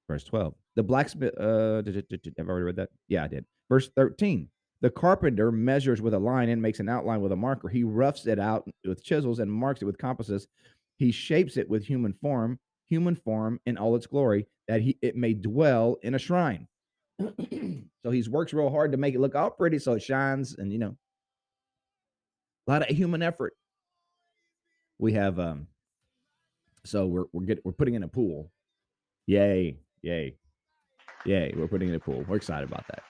Verse 0.08 0.24
12. 0.24 0.54
The 0.76 0.82
blacksmith 0.82 1.38
uh 1.38 1.82
did, 1.82 2.08
did, 2.08 2.22
did, 2.22 2.34
have 2.36 2.48
I 2.48 2.50
already 2.50 2.64
read 2.64 2.76
that? 2.76 2.90
Yeah, 3.08 3.24
I 3.24 3.28
did. 3.28 3.44
Verse 3.68 3.90
13. 3.96 4.48
The 4.80 4.90
carpenter 4.90 5.50
measures 5.50 6.02
with 6.02 6.14
a 6.14 6.18
line 6.18 6.50
and 6.50 6.60
makes 6.60 6.80
an 6.80 6.88
outline 6.88 7.22
with 7.22 7.32
a 7.32 7.36
marker. 7.36 7.68
He 7.68 7.84
roughs 7.84 8.26
it 8.26 8.38
out 8.38 8.68
with 8.84 9.02
chisels 9.02 9.38
and 9.38 9.50
marks 9.50 9.80
it 9.80 9.86
with 9.86 9.96
compasses. 9.96 10.46
He 10.98 11.10
shapes 11.10 11.56
it 11.56 11.68
with 11.68 11.84
human 11.84 12.12
form, 12.12 12.58
human 12.88 13.14
form 13.16 13.60
in 13.66 13.78
all 13.78 13.96
its 13.96 14.06
glory, 14.06 14.46
that 14.68 14.82
he 14.82 14.98
it 15.00 15.16
may 15.16 15.32
dwell 15.32 15.96
in 16.02 16.14
a 16.14 16.18
shrine. 16.18 16.68
so 17.18 18.10
he's 18.10 18.28
works 18.28 18.52
real 18.52 18.70
hard 18.70 18.92
to 18.92 18.98
make 18.98 19.14
it 19.14 19.20
look 19.20 19.34
all 19.34 19.50
pretty 19.50 19.78
so 19.78 19.92
it 19.92 20.02
shines 20.02 20.56
and 20.56 20.72
you 20.72 20.78
know 20.78 20.96
a 22.66 22.70
lot 22.70 22.82
of 22.82 22.96
human 22.96 23.22
effort. 23.22 23.54
We 24.98 25.12
have 25.14 25.38
um 25.38 25.68
so 26.84 27.06
we're 27.06 27.24
we're 27.32 27.46
get, 27.46 27.64
we're 27.64 27.72
putting 27.72 27.94
in 27.94 28.02
a 28.02 28.08
pool. 28.08 28.50
Yay, 29.26 29.78
yay, 30.02 30.36
yay! 31.24 31.52
We're 31.56 31.68
putting 31.68 31.88
in 31.88 31.94
a 31.94 32.00
pool. 32.00 32.24
We're 32.28 32.36
excited 32.36 32.68
about 32.68 32.86
that. 32.88 33.02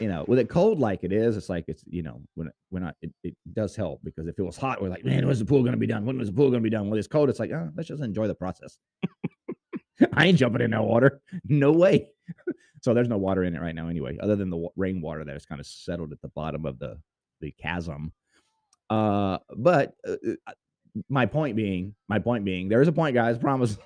You 0.00 0.08
know, 0.08 0.24
with 0.26 0.38
it 0.38 0.48
cold 0.48 0.80
like 0.80 1.04
it 1.04 1.12
is, 1.12 1.36
it's 1.36 1.48
like 1.48 1.64
it's 1.68 1.84
you 1.86 2.02
know 2.02 2.20
when 2.34 2.50
when 2.70 2.84
I, 2.84 2.92
it, 3.02 3.12
it 3.22 3.36
does 3.52 3.76
help 3.76 4.00
because 4.02 4.26
if 4.26 4.38
it 4.38 4.42
was 4.42 4.56
hot, 4.56 4.82
we're 4.82 4.88
like, 4.88 5.04
man, 5.04 5.26
when's 5.26 5.38
the 5.38 5.44
pool 5.44 5.60
going 5.60 5.72
to 5.72 5.78
be 5.78 5.86
done? 5.86 6.04
When 6.04 6.20
is 6.20 6.28
the 6.28 6.32
pool 6.32 6.50
going 6.50 6.62
to 6.62 6.68
be 6.68 6.74
done? 6.74 6.90
When 6.90 6.98
it's 6.98 7.08
cold, 7.08 7.28
it's 7.28 7.38
like, 7.38 7.52
oh, 7.52 7.70
let's 7.76 7.88
just 7.88 8.02
enjoy 8.02 8.26
the 8.26 8.34
process. 8.34 8.78
I 10.12 10.26
ain't 10.26 10.38
jumping 10.38 10.62
in 10.62 10.70
that 10.72 10.82
water. 10.82 11.20
No 11.44 11.72
way. 11.72 12.08
so 12.82 12.94
there's 12.94 13.08
no 13.08 13.18
water 13.18 13.44
in 13.44 13.54
it 13.54 13.60
right 13.60 13.74
now 13.74 13.88
anyway, 13.88 14.18
other 14.20 14.36
than 14.36 14.50
the 14.50 14.68
rainwater 14.76 15.24
that 15.24 15.32
has 15.32 15.46
kind 15.46 15.60
of 15.60 15.66
settled 15.66 16.12
at 16.12 16.20
the 16.20 16.28
bottom 16.28 16.66
of 16.66 16.78
the 16.78 16.98
the 17.40 17.52
chasm. 17.52 18.12
Uh, 18.90 19.38
but 19.56 19.94
uh, 20.06 20.16
uh 20.46 20.52
my 21.08 21.26
point 21.26 21.56
being, 21.56 21.94
my 22.08 22.18
point 22.18 22.44
being, 22.44 22.68
there 22.68 22.82
is 22.82 22.88
a 22.88 22.92
point, 22.92 23.14
guys. 23.14 23.38
Promise. 23.38 23.78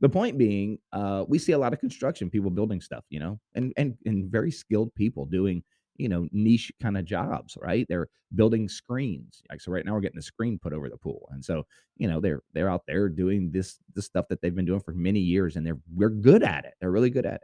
The 0.00 0.08
point 0.08 0.38
being, 0.38 0.78
uh, 0.92 1.24
we 1.28 1.38
see 1.38 1.52
a 1.52 1.58
lot 1.58 1.72
of 1.72 1.80
construction 1.80 2.30
people 2.30 2.50
building 2.50 2.80
stuff, 2.80 3.04
you 3.10 3.20
know, 3.20 3.38
and 3.54 3.72
and 3.76 3.96
and 4.06 4.30
very 4.30 4.50
skilled 4.50 4.94
people 4.94 5.26
doing, 5.26 5.62
you 5.96 6.08
know, 6.08 6.28
niche 6.32 6.72
kind 6.80 6.96
of 6.98 7.04
jobs, 7.04 7.56
right? 7.60 7.86
They're 7.88 8.08
building 8.34 8.68
screens. 8.68 9.42
Like 9.50 9.60
so, 9.60 9.72
right 9.72 9.84
now 9.84 9.94
we're 9.94 10.00
getting 10.00 10.18
a 10.18 10.22
screen 10.22 10.58
put 10.58 10.72
over 10.72 10.88
the 10.88 10.96
pool, 10.96 11.28
and 11.32 11.44
so 11.44 11.64
you 11.96 12.08
know 12.08 12.20
they're 12.20 12.42
they're 12.54 12.70
out 12.70 12.82
there 12.86 13.08
doing 13.08 13.50
this 13.52 13.78
this 13.94 14.06
stuff 14.06 14.26
that 14.30 14.40
they've 14.42 14.54
been 14.54 14.64
doing 14.66 14.80
for 14.80 14.92
many 14.92 15.20
years, 15.20 15.56
and 15.56 15.66
they're 15.66 15.78
we're 15.94 16.10
good 16.10 16.42
at 16.42 16.64
it. 16.64 16.74
They're 16.80 16.92
really 16.92 17.10
good 17.10 17.26
at 17.26 17.34
it. 17.34 17.42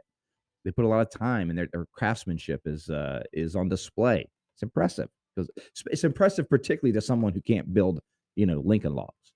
They 0.65 0.71
put 0.71 0.85
a 0.85 0.89
lot 0.89 1.01
of 1.01 1.09
time, 1.11 1.49
and 1.49 1.57
their 1.57 1.67
their 1.71 1.85
craftsmanship 1.93 2.61
is 2.65 2.89
uh 2.89 3.23
is 3.33 3.55
on 3.55 3.69
display. 3.69 4.29
It's 4.55 4.63
impressive 4.63 5.09
because 5.35 5.49
it's 5.87 6.03
impressive, 6.03 6.49
particularly 6.49 6.93
to 6.93 7.01
someone 7.01 7.33
who 7.33 7.41
can't 7.41 7.73
build 7.73 8.01
you 8.35 8.45
know, 8.45 8.61
Lincoln 8.63 8.95
logs. 8.95 9.33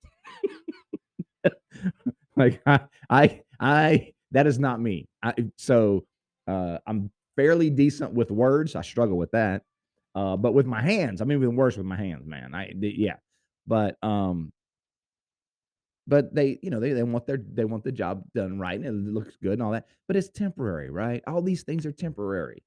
like 2.36 2.60
I, 2.66 2.80
I, 3.10 3.40
I, 3.60 4.12
that 4.32 4.46
is 4.46 4.58
not 4.58 4.80
me. 4.80 5.06
I, 5.22 5.34
so 5.56 6.04
uh, 6.48 6.78
I'm 6.86 7.10
fairly 7.36 7.70
decent 7.70 8.12
with 8.12 8.30
words. 8.30 8.74
I 8.76 8.82
struggle 8.82 9.16
with 9.16 9.30
that. 9.32 9.62
Uh, 10.14 10.36
but 10.36 10.54
with 10.54 10.66
my 10.66 10.80
hands, 10.80 11.20
I'm 11.20 11.32
even 11.32 11.56
worse 11.56 11.76
with 11.76 11.86
my 11.86 11.96
hands, 11.96 12.26
man. 12.26 12.54
I, 12.54 12.72
yeah, 12.76 13.16
but, 13.66 13.96
um, 14.02 14.52
but 16.06 16.34
they, 16.34 16.58
you 16.62 16.70
know, 16.70 16.80
they, 16.80 16.92
they 16.92 17.02
want 17.02 17.26
their, 17.26 17.38
they 17.38 17.64
want 17.64 17.82
the 17.82 17.92
job 17.92 18.22
done 18.34 18.58
right 18.58 18.78
and 18.78 19.08
it 19.08 19.10
looks 19.12 19.36
good 19.42 19.54
and 19.54 19.62
all 19.62 19.72
that, 19.72 19.86
but 20.06 20.16
it's 20.16 20.28
temporary, 20.28 20.90
right? 20.90 21.22
All 21.26 21.40
these 21.40 21.62
things 21.62 21.86
are 21.86 21.92
temporary. 21.92 22.62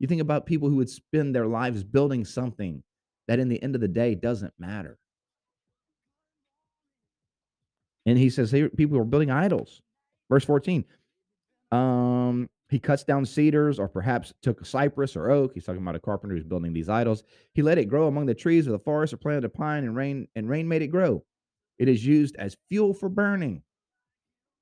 You 0.00 0.08
think 0.08 0.20
about 0.20 0.46
people 0.46 0.68
who 0.68 0.76
would 0.76 0.90
spend 0.90 1.34
their 1.34 1.46
lives 1.46 1.84
building 1.84 2.24
something 2.24 2.82
that 3.28 3.38
in 3.38 3.48
the 3.48 3.62
end 3.62 3.74
of 3.74 3.80
the 3.80 3.88
day 3.88 4.14
doesn't 4.14 4.54
matter. 4.58 4.98
And 8.08 8.16
he 8.16 8.30
says 8.30 8.50
hey, 8.50 8.68
people 8.68 8.96
are 8.96 9.04
building 9.04 9.30
idols. 9.30 9.82
Verse 10.30 10.42
14. 10.42 10.82
Um, 11.70 12.48
he 12.70 12.78
cuts 12.78 13.04
down 13.04 13.26
cedars 13.26 13.78
or 13.78 13.86
perhaps 13.86 14.32
took 14.40 14.62
a 14.62 14.64
cypress 14.64 15.14
or 15.14 15.30
oak. 15.30 15.52
He's 15.52 15.66
talking 15.66 15.82
about 15.82 15.94
a 15.94 16.00
carpenter 16.00 16.34
who's 16.34 16.44
building 16.44 16.72
these 16.72 16.88
idols. 16.88 17.22
He 17.52 17.60
let 17.60 17.76
it 17.76 17.84
grow 17.84 18.06
among 18.06 18.24
the 18.24 18.34
trees 18.34 18.66
of 18.66 18.72
the 18.72 18.78
forest 18.78 19.12
or 19.12 19.18
planted 19.18 19.44
a 19.44 19.50
pine 19.50 19.84
and 19.84 19.94
rain 19.94 20.26
and 20.34 20.48
rain 20.48 20.66
made 20.66 20.80
it 20.80 20.86
grow. 20.86 21.22
It 21.78 21.86
is 21.86 22.04
used 22.04 22.34
as 22.36 22.56
fuel 22.70 22.94
for 22.94 23.10
burning. 23.10 23.62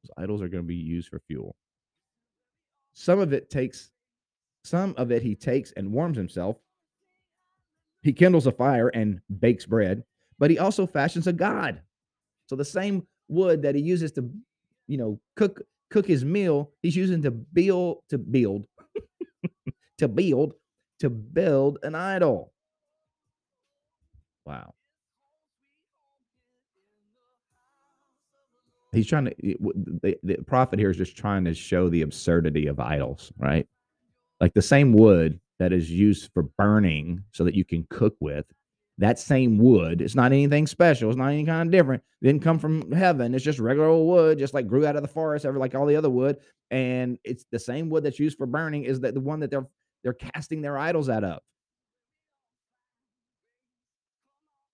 Those 0.02 0.24
idols 0.24 0.42
are 0.42 0.48
going 0.48 0.64
to 0.64 0.68
be 0.68 0.74
used 0.74 1.08
for 1.08 1.20
fuel. 1.28 1.54
Some 2.94 3.20
of 3.20 3.32
it 3.32 3.48
takes 3.48 3.92
some 4.64 4.92
of 4.96 5.12
it 5.12 5.22
he 5.22 5.36
takes 5.36 5.70
and 5.76 5.92
warms 5.92 6.16
himself. 6.16 6.56
He 8.02 8.12
kindles 8.12 8.48
a 8.48 8.52
fire 8.52 8.88
and 8.88 9.20
bakes 9.38 9.66
bread, 9.66 10.02
but 10.36 10.50
he 10.50 10.58
also 10.58 10.84
fashions 10.84 11.28
a 11.28 11.32
god. 11.32 11.82
So 12.48 12.56
the 12.56 12.64
same 12.64 13.06
wood 13.28 13.62
that 13.62 13.74
he 13.74 13.82
uses 13.82 14.12
to, 14.12 14.30
you 14.86 14.98
know, 14.98 15.20
cook 15.36 15.62
cook 15.90 16.06
his 16.06 16.24
meal, 16.24 16.72
he's 16.82 16.96
using 16.96 17.22
to 17.22 17.30
build 17.30 17.98
to 18.10 18.18
build 18.18 18.66
to 19.98 20.08
build 20.08 20.54
to 21.00 21.10
build 21.10 21.78
an 21.82 21.94
idol. 21.94 22.52
Wow. 24.44 24.74
He's 28.92 29.06
trying 29.06 29.26
to 29.26 29.32
eh, 29.44 29.54
the, 30.02 30.18
the 30.22 30.36
prophet 30.46 30.78
here 30.78 30.90
is 30.90 30.96
just 30.96 31.16
trying 31.16 31.44
to 31.44 31.54
show 31.54 31.88
the 31.88 32.02
absurdity 32.02 32.66
of 32.66 32.80
idols, 32.80 33.32
right? 33.36 33.66
Like 34.40 34.54
the 34.54 34.62
same 34.62 34.92
wood 34.92 35.40
that 35.58 35.72
is 35.72 35.90
used 35.90 36.30
for 36.32 36.42
burning 36.42 37.24
so 37.32 37.44
that 37.44 37.54
you 37.54 37.64
can 37.64 37.86
cook 37.90 38.14
with 38.20 38.46
that 38.98 39.18
same 39.18 39.58
wood. 39.58 40.00
It's 40.00 40.14
not 40.14 40.32
anything 40.32 40.66
special. 40.66 41.10
It's 41.10 41.18
not 41.18 41.28
any 41.28 41.44
kind 41.44 41.68
of 41.68 41.72
different. 41.72 42.02
It 42.22 42.26
didn't 42.26 42.42
come 42.42 42.58
from 42.58 42.90
heaven. 42.92 43.34
It's 43.34 43.44
just 43.44 43.58
regular 43.58 43.88
old 43.88 44.08
wood, 44.08 44.38
just 44.38 44.54
like 44.54 44.66
grew 44.66 44.86
out 44.86 44.96
of 44.96 45.02
the 45.02 45.08
forest, 45.08 45.44
ever 45.44 45.58
like 45.58 45.74
all 45.74 45.86
the 45.86 45.96
other 45.96 46.10
wood. 46.10 46.38
And 46.70 47.18
it's 47.22 47.44
the 47.52 47.58
same 47.58 47.90
wood 47.90 48.04
that's 48.04 48.18
used 48.18 48.38
for 48.38 48.46
burning 48.46 48.84
is 48.84 49.00
that 49.00 49.14
the 49.14 49.20
one 49.20 49.40
that 49.40 49.50
they're 49.50 49.66
they're 50.02 50.12
casting 50.14 50.62
their 50.62 50.78
idols 50.78 51.08
out 51.08 51.24
of. 51.24 51.40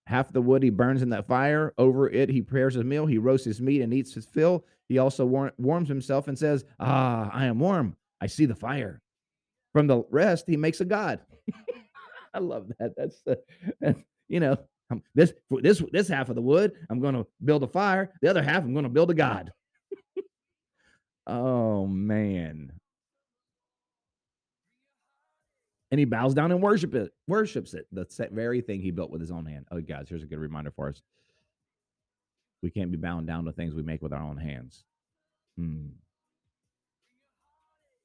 Half 0.06 0.32
the 0.32 0.42
wood 0.42 0.62
he 0.62 0.70
burns 0.70 1.00
in 1.02 1.10
that 1.10 1.26
fire. 1.26 1.72
Over 1.78 2.08
it, 2.10 2.28
he 2.28 2.42
prepares 2.42 2.74
his 2.74 2.84
meal. 2.84 3.06
He 3.06 3.18
roasts 3.18 3.46
his 3.46 3.60
meat 3.60 3.80
and 3.80 3.94
eats 3.94 4.12
his 4.12 4.26
fill. 4.26 4.64
He 4.88 4.98
also 4.98 5.24
war- 5.24 5.52
warms 5.58 5.88
himself 5.88 6.28
and 6.28 6.38
says, 6.38 6.64
Ah, 6.78 7.30
I 7.32 7.46
am 7.46 7.58
warm. 7.58 7.96
I 8.20 8.26
see 8.26 8.44
the 8.44 8.54
fire. 8.54 9.00
From 9.72 9.86
the 9.86 10.02
rest, 10.10 10.44
he 10.46 10.56
makes 10.56 10.80
a 10.80 10.84
god. 10.84 11.20
I 12.34 12.40
love 12.40 12.70
that. 12.78 12.92
That's, 12.96 13.22
uh, 13.26 13.92
you 14.32 14.40
know, 14.40 14.56
um, 14.90 15.02
this 15.14 15.34
this 15.50 15.82
this 15.92 16.08
half 16.08 16.30
of 16.30 16.34
the 16.34 16.42
wood, 16.42 16.72
I'm 16.90 17.00
going 17.00 17.14
to 17.14 17.26
build 17.44 17.62
a 17.62 17.66
fire. 17.66 18.12
The 18.22 18.28
other 18.28 18.42
half, 18.42 18.64
I'm 18.64 18.72
going 18.72 18.84
to 18.84 18.88
build 18.88 19.10
a 19.10 19.14
god. 19.14 19.52
oh 21.26 21.86
man. 21.86 22.72
And 25.90 25.98
he 25.98 26.06
bows 26.06 26.32
down 26.32 26.50
and 26.50 26.62
worship 26.62 26.94
it, 26.94 27.12
worships 27.28 27.74
it. 27.74 27.86
The 27.92 28.06
very 28.32 28.62
thing 28.62 28.80
he 28.80 28.90
built 28.90 29.10
with 29.10 29.20
his 29.20 29.30
own 29.30 29.44
hand. 29.44 29.66
Oh, 29.70 29.78
guys, 29.82 30.06
here's 30.08 30.22
a 30.22 30.26
good 30.26 30.38
reminder 30.38 30.70
for 30.70 30.88
us. 30.88 31.02
We 32.62 32.70
can't 32.70 32.90
be 32.90 32.96
bound 32.96 33.26
down 33.26 33.44
to 33.44 33.52
things 33.52 33.74
we 33.74 33.82
make 33.82 34.00
with 34.00 34.14
our 34.14 34.22
own 34.22 34.38
hands. 34.38 34.84
Hmm. 35.58 35.88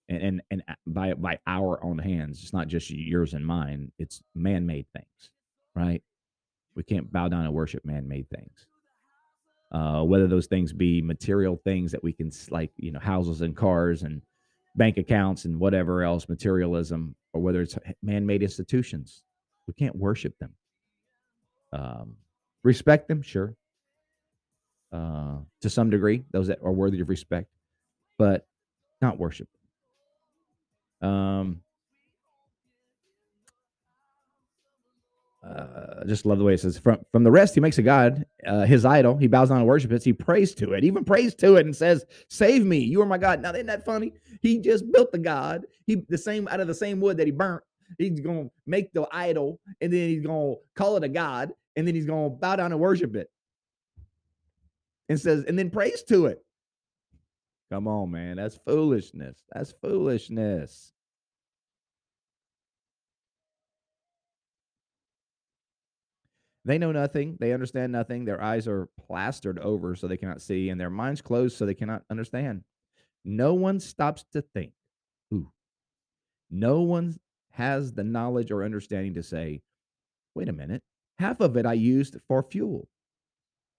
And, 0.10 0.22
and 0.22 0.42
and 0.52 0.64
uh, 0.68 0.74
by 0.86 1.14
by 1.14 1.40
our 1.48 1.82
own 1.82 1.98
hands, 1.98 2.44
it's 2.44 2.52
not 2.52 2.68
just 2.68 2.90
yours 2.90 3.34
and 3.34 3.46
mine. 3.46 3.94
It's 3.98 4.22
man-made 4.36 4.88
things, 4.94 5.30
right? 5.74 6.04
We 6.78 6.84
can't 6.84 7.12
bow 7.12 7.28
down 7.28 7.44
and 7.44 7.54
worship 7.54 7.84
man 7.84 8.08
made 8.08 8.30
things. 8.30 8.68
Uh, 9.72 10.04
whether 10.04 10.28
those 10.28 10.46
things 10.46 10.72
be 10.72 11.02
material 11.02 11.60
things 11.66 11.92
that 11.92 12.04
we 12.04 12.14
can, 12.14 12.32
like, 12.52 12.72
you 12.78 12.92
know, 12.92 13.00
houses 13.00 13.42
and 13.42 13.58
cars 13.58 14.04
and 14.04 14.22
bank 14.76 14.98
accounts 14.98 15.46
and 15.46 15.60
whatever 15.60 16.04
else, 16.04 16.30
materialism, 16.30 17.16
or 17.34 17.42
whether 17.42 17.62
it's 17.62 17.78
man 18.02 18.26
made 18.26 18.44
institutions. 18.44 19.24
We 19.68 19.74
can't 19.74 19.96
worship 19.96 20.38
them. 20.38 20.54
Um, 21.74 22.16
respect 22.64 23.08
them, 23.08 23.22
sure. 23.24 23.56
Uh, 24.94 25.38
to 25.62 25.70
some 25.70 25.90
degree, 25.90 26.24
those 26.32 26.48
that 26.48 26.60
are 26.64 26.72
worthy 26.72 27.02
of 27.02 27.10
respect, 27.10 27.50
but 28.18 28.48
not 29.02 29.18
worship. 29.18 29.50
Um, 31.02 31.62
uh, 35.48 36.04
just 36.06 36.26
love 36.26 36.38
the 36.38 36.44
way 36.44 36.54
it 36.54 36.60
says 36.60 36.78
from 36.78 37.00
from 37.12 37.24
the 37.24 37.32
rest 37.32 37.54
he 37.54 37.62
makes 37.62 37.78
a 37.78 37.82
god 37.82 38.26
uh, 38.46 38.66
his 38.66 38.86
idol. 38.86 39.18
He 39.18 39.28
bows 39.28 39.50
down 39.50 39.60
and 39.60 39.68
worships 39.68 39.94
it. 39.94 40.04
He 40.04 40.14
prays 40.14 40.54
to 40.56 40.74
it 40.74 40.84
even 40.84 41.06
prays 41.06 41.34
to 41.36 41.56
it 41.56 41.66
and 41.66 41.76
says 41.76 42.06
save 42.30 42.66
me. 42.66 42.80
You 42.80 43.02
are 43.02 43.06
my 43.06 43.18
god 43.18 43.42
now 43.42 43.52
isn't 43.52 43.68
that 43.68 43.86
funny? 43.86 44.14
He 44.42 44.60
just 44.60 44.92
built 44.92 45.12
the 45.12 45.20
god. 45.20 45.66
He 45.86 46.04
the 46.10 46.18
same 46.18 46.48
out 46.50 46.60
of 46.60 46.68
the 46.68 46.74
same 46.74 47.00
wood 47.00 47.18
that 47.18 47.28
he 47.28 47.32
burnt 47.32 47.64
he's 47.98 48.20
gonna 48.20 48.50
make 48.66 48.92
the 48.94 49.08
idol 49.12 49.60
and 49.80 49.94
then 49.94 50.10
he's 50.10 50.26
gonna 50.26 50.56
call 50.76 50.98
it 50.98 51.04
a 51.04 51.10
god 51.10 51.52
and 51.76 51.88
then 51.88 51.96
he's 51.96 52.06
gonna 52.06 52.30
bow 52.30 52.56
down 52.56 52.72
and 52.72 52.82
worship 52.82 53.16
it. 53.16 53.30
And 55.10 55.20
says 55.20 55.46
and 55.46 55.58
then 55.58 55.70
prays 55.70 56.04
to 56.04 56.26
it. 56.26 56.44
Come 57.72 57.88
on 57.88 58.12
man. 58.12 58.36
That's 58.36 58.60
foolishness. 58.66 59.38
That's 59.54 59.74
foolishness 59.82 60.94
They 66.68 66.78
know 66.78 66.92
nothing. 66.92 67.38
They 67.40 67.54
understand 67.54 67.94
nothing. 67.94 68.26
Their 68.26 68.44
eyes 68.44 68.68
are 68.68 68.90
plastered 69.00 69.58
over 69.60 69.96
so 69.96 70.06
they 70.06 70.18
cannot 70.18 70.42
see, 70.42 70.68
and 70.68 70.80
their 70.80 70.90
minds 70.90 71.22
closed 71.22 71.56
so 71.56 71.66
they 71.66 71.74
cannot 71.74 72.04
understand. 72.10 72.66
No 73.24 73.54
one 73.54 73.80
stops 73.80 74.26
to 74.34 74.42
think. 74.42 74.74
Ooh. 75.34 75.50
No 76.52 76.82
one 76.82 77.16
has 77.52 77.94
the 77.94 78.04
knowledge 78.04 78.52
or 78.52 78.66
understanding 78.66 79.14
to 79.14 79.24
say, 79.24 79.62
wait 80.36 80.50
a 80.50 80.54
minute, 80.54 80.84
half 81.20 81.40
of 81.40 81.56
it 81.56 81.66
I 81.66 81.72
used 81.72 82.18
for 82.28 82.44
fuel. 82.44 82.90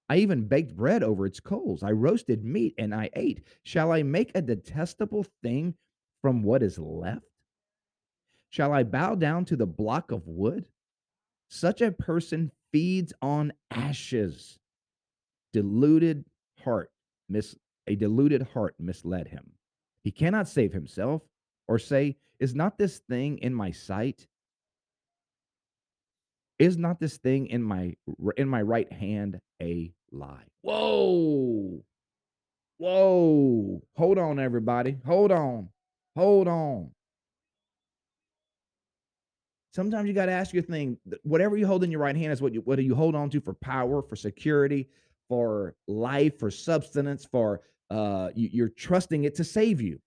I 0.09 0.16
even 0.16 0.49
baked 0.49 0.75
bread 0.75 1.02
over 1.02 1.26
its 1.26 1.40
coals. 1.40 1.83
I 1.83 1.90
roasted 1.90 2.42
meat 2.42 2.75
and 2.78 2.95
I 2.95 3.11
ate. 3.12 3.42
Shall 3.64 3.92
I 3.92 4.02
make 4.02 4.33
a 4.35 4.40
detestable 4.40 5.26
thing 5.42 5.75
from 6.23 6.42
what 6.42 6.62
is 6.62 6.78
left? 6.78 7.26
Shall 8.49 8.73
I 8.73 8.83
bow 8.83 9.14
down 9.14 9.45
to 9.45 9.57
the 9.57 9.66
block 9.66 10.11
of 10.11 10.26
wood? 10.26 10.64
Such 11.50 11.83
a 11.83 11.92
person 11.92 12.50
feeds 12.73 13.13
on 13.23 13.53
ashes. 13.71 14.59
Deluded 15.53 16.25
heart, 16.63 16.91
mis- 17.29 17.57
a 17.87 17.97
deluded 17.97 18.43
heart 18.43 18.75
misled 18.79 19.29
him. 19.29 19.51
He 20.05 20.11
cannot 20.11 20.49
save 20.49 20.73
himself 20.73 21.23
or 21.67 21.79
say, 21.79 22.17
Is 22.39 22.55
not 22.55 22.79
this 22.79 22.99
thing 23.09 23.39
in 23.39 23.55
my 23.55 23.71
sight? 23.71 24.27
Is 26.59 26.77
not 26.77 26.99
this 26.99 27.19
thing 27.19 27.47
in 27.47 27.63
my 27.63 27.97
in 28.37 28.49
my 28.49 28.63
right 28.63 28.93
hand 28.93 29.41
a 29.63 29.93
lie? 30.11 30.45
Whoa. 30.63 31.85
Whoa. 32.79 33.83
Hold 33.97 34.19
on, 34.19 34.39
everybody. 34.39 34.99
Hold 35.07 35.31
on. 35.31 35.69
Hold 36.17 36.49
on. 36.49 36.91
Sometimes 39.78 40.08
you 40.08 40.12
got 40.12 40.26
to 40.26 40.32
ask 40.32 40.52
your 40.52 40.64
thing. 40.64 40.99
Whatever 41.23 41.56
you 41.56 41.64
hold 41.64 41.85
in 41.85 41.90
your 41.92 42.00
right 42.00 42.16
hand 42.16 42.32
is 42.32 42.42
what 42.42 42.52
you 42.52 42.62
what 42.62 42.75
do 42.75 42.82
you 42.82 42.97
hold 42.97 43.14
on 43.14 43.30
to 43.30 43.40
for 43.40 43.54
power, 43.54 44.02
for 44.02 44.16
security, 44.16 44.88
for 45.28 45.76
life, 45.87 46.37
for 46.37 46.50
substance, 46.50 47.25
for 47.25 47.61
uh 47.88 48.30
you, 48.35 48.49
you're 48.52 48.70
trusting 48.70 49.23
it 49.23 49.37
to 49.37 49.44
save 49.44 49.80
you. 49.80 50.00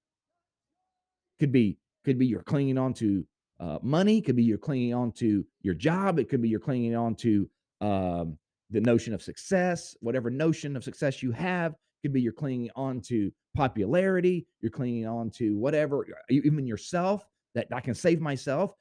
Could 1.39 1.53
be 1.53 1.77
could 2.03 2.19
be 2.19 2.25
you're 2.25 2.43
clinging 2.43 2.77
on 2.77 2.93
to 2.95 3.25
uh, 3.61 3.79
money, 3.81 4.19
could 4.19 4.35
be 4.35 4.43
you're 4.43 4.57
clinging 4.57 4.93
on 4.93 5.13
to 5.13 5.45
your 5.61 5.73
job, 5.73 6.19
it 6.19 6.27
could 6.27 6.41
be 6.41 6.49
you're 6.49 6.59
clinging 6.59 6.93
on 6.93 7.15
to 7.15 7.49
um, 7.79 8.37
the 8.71 8.81
notion 8.81 9.13
of 9.13 9.21
success, 9.21 9.95
whatever 10.01 10.29
notion 10.29 10.75
of 10.75 10.83
success 10.83 11.23
you 11.23 11.31
have, 11.31 11.75
could 12.01 12.11
be 12.11 12.19
you're 12.19 12.33
clinging 12.33 12.71
on 12.75 12.99
to 13.03 13.31
popularity, 13.55 14.45
you're 14.59 14.69
clinging 14.69 15.07
on 15.07 15.29
to 15.29 15.57
whatever, 15.57 16.05
even 16.29 16.67
yourself, 16.67 17.25
that 17.55 17.67
I 17.71 17.79
can 17.79 17.93
save 17.93 18.19
myself. 18.19 18.75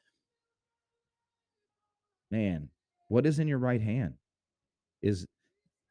Man, 2.31 2.69
what 3.09 3.27
is 3.27 3.39
in 3.39 3.49
your 3.49 3.59
right 3.59 3.81
hand? 3.81 4.15
Is 5.03 5.27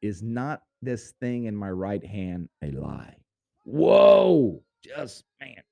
is 0.02 0.22
not 0.22 0.62
this 0.82 1.12
thing 1.20 1.44
in 1.44 1.54
my 1.54 1.70
right 1.70 2.04
hand 2.04 2.48
a 2.62 2.70
lie? 2.70 3.16
Whoa, 3.64 4.62
just 4.82 5.24
man 5.40 5.62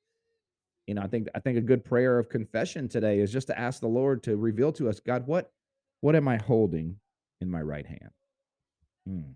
you 0.89 0.95
know, 0.95 1.03
I 1.03 1.07
think 1.07 1.29
I 1.35 1.41
think 1.41 1.59
a 1.59 1.61
good 1.61 1.85
prayer 1.85 2.19
of 2.19 2.31
confession 2.31 2.89
today 2.89 3.21
is 3.21 3.31
just 3.31 3.49
to 3.49 3.59
ask 3.59 3.81
the 3.81 3.87
Lord 3.87 4.23
to 4.23 4.39
reveal 4.39 4.73
to 4.73 4.89
us, 4.89 5.01
God, 5.01 5.27
what 5.27 5.53
what 6.01 6.17
am 6.17 6.27
I 6.27 6.39
holding 6.39 6.97
in 7.43 7.51
my 7.51 7.61
right 7.61 7.87
hand? 7.87 8.11
Hmm. 9.07 9.33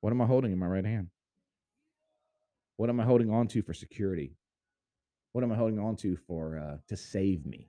What 0.00 0.12
am 0.12 0.20
I 0.20 0.26
holding 0.26 0.50
in 0.50 0.58
my 0.58 0.66
right 0.66 0.84
hand? 0.84 1.06
What 2.78 2.90
am 2.90 2.98
I 2.98 3.04
holding 3.04 3.30
on 3.30 3.46
to 3.48 3.62
for 3.62 3.74
security? 3.74 4.34
What 5.34 5.44
am 5.44 5.52
I 5.52 5.54
holding 5.54 5.78
on 5.78 5.94
to 5.98 6.16
for 6.26 6.58
uh, 6.58 6.78
to 6.88 6.96
save 6.96 7.46
me? 7.46 7.68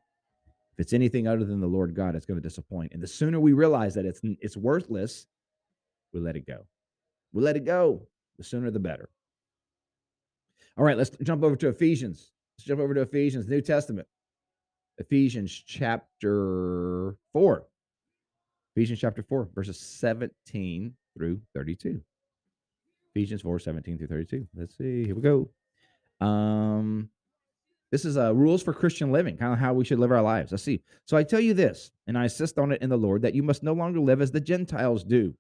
If 0.74 0.80
it's 0.80 0.94
anything 0.94 1.28
other 1.28 1.46
than 1.46 1.62
the 1.62 1.68
Lord 1.68 1.94
God, 1.94 2.16
it's 2.16 2.26
going 2.26 2.42
to 2.42 2.48
disappoint. 2.48 2.94
And 2.94 3.02
the 3.02 3.08
sooner 3.08 3.40
we 3.40 3.54
realize 3.54 3.94
that 3.94 4.06
it's 4.06 4.22
it's 4.24 4.58
worthless, 4.58 5.28
we 6.14 6.20
let 6.20 6.36
it 6.36 6.48
go. 6.48 6.66
We 7.32 7.44
let 7.44 7.56
it 7.56 7.66
go. 7.66 8.08
The 8.38 8.44
sooner 8.44 8.72
the 8.72 8.80
better. 8.80 9.10
All 10.78 10.84
right, 10.84 10.98
let's 10.98 11.12
jump 11.22 11.44
over 11.44 11.56
to 11.56 11.70
Ephesians. 11.70 12.32
Let's 12.58 12.66
jump 12.66 12.80
over 12.80 12.96
to 12.96 13.02
Ephesians, 13.02 13.48
New 13.48 13.62
Testament. 13.62 14.08
Ephesians 14.98 15.52
chapter 15.52 17.16
4. 17.32 17.66
Ephesians 18.76 19.00
chapter 19.00 19.22
4, 19.22 19.50
verses 19.54 19.80
17 19.80 20.94
through 21.16 21.40
32. 21.54 22.02
Ephesians 23.14 23.42
4, 23.44 23.60
17 23.60 23.98
through 24.00 24.08
32. 24.08 24.48
Let's 24.56 24.76
see. 24.76 25.06
Here 25.06 25.16
we 25.16 25.22
go. 25.22 25.50
Um, 26.26 27.10
this 27.94 28.06
is 28.06 28.18
uh, 28.18 28.34
rules 28.34 28.64
for 28.64 28.74
Christian 28.74 29.12
living, 29.12 29.38
kind 29.38 29.54
of 29.54 29.60
how 29.60 29.72
we 29.72 29.86
should 29.86 30.00
live 30.00 30.12
our 30.12 30.24
lives. 30.24 30.52
Let's 30.52 30.64
see. 30.64 30.82
So 31.06 31.16
I 31.16 31.22
tell 31.22 31.40
you 31.40 31.54
this, 31.54 31.92
and 32.08 32.18
I 32.18 32.24
insist 32.24 32.58
on 32.58 32.72
it 32.72 32.82
in 32.82 32.90
the 32.90 32.98
Lord, 32.98 33.22
that 33.22 33.36
you 33.36 33.44
must 33.44 33.62
no 33.62 33.74
longer 33.74 34.00
live 34.00 34.20
as 34.20 34.32
the 34.32 34.42
Gentiles 34.42 35.04
do 35.04 35.36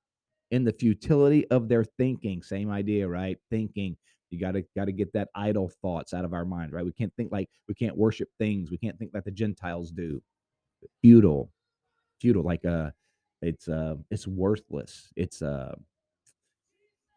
in 0.51 0.63
the 0.63 0.71
futility 0.71 1.49
of 1.49 1.67
their 1.67 1.83
thinking. 1.83 2.43
Same 2.43 2.69
idea, 2.69 3.07
right? 3.07 3.39
Thinking. 3.49 3.97
You 4.29 4.39
got 4.39 4.51
to 4.51 4.63
got 4.75 4.85
to 4.85 4.91
get 4.91 5.11
that 5.13 5.29
idle 5.33 5.71
thoughts 5.81 6.13
out 6.13 6.25
of 6.25 6.33
our 6.33 6.45
mind, 6.45 6.73
right? 6.73 6.85
We 6.85 6.91
can't 6.91 7.11
think 7.15 7.31
like 7.31 7.49
we 7.67 7.73
can't 7.73 7.97
worship 7.97 8.29
things. 8.37 8.69
We 8.69 8.77
can't 8.77 8.99
think 8.99 9.09
like 9.15 9.23
the 9.23 9.31
Gentiles 9.31 9.89
do. 9.89 10.21
Futile, 11.01 11.49
futile, 12.21 12.43
like 12.43 12.65
uh 12.65 12.91
it's 13.41 13.67
uh 13.67 13.95
it's 14.11 14.27
worthless. 14.27 15.11
It's 15.15 15.41
uh 15.41 15.73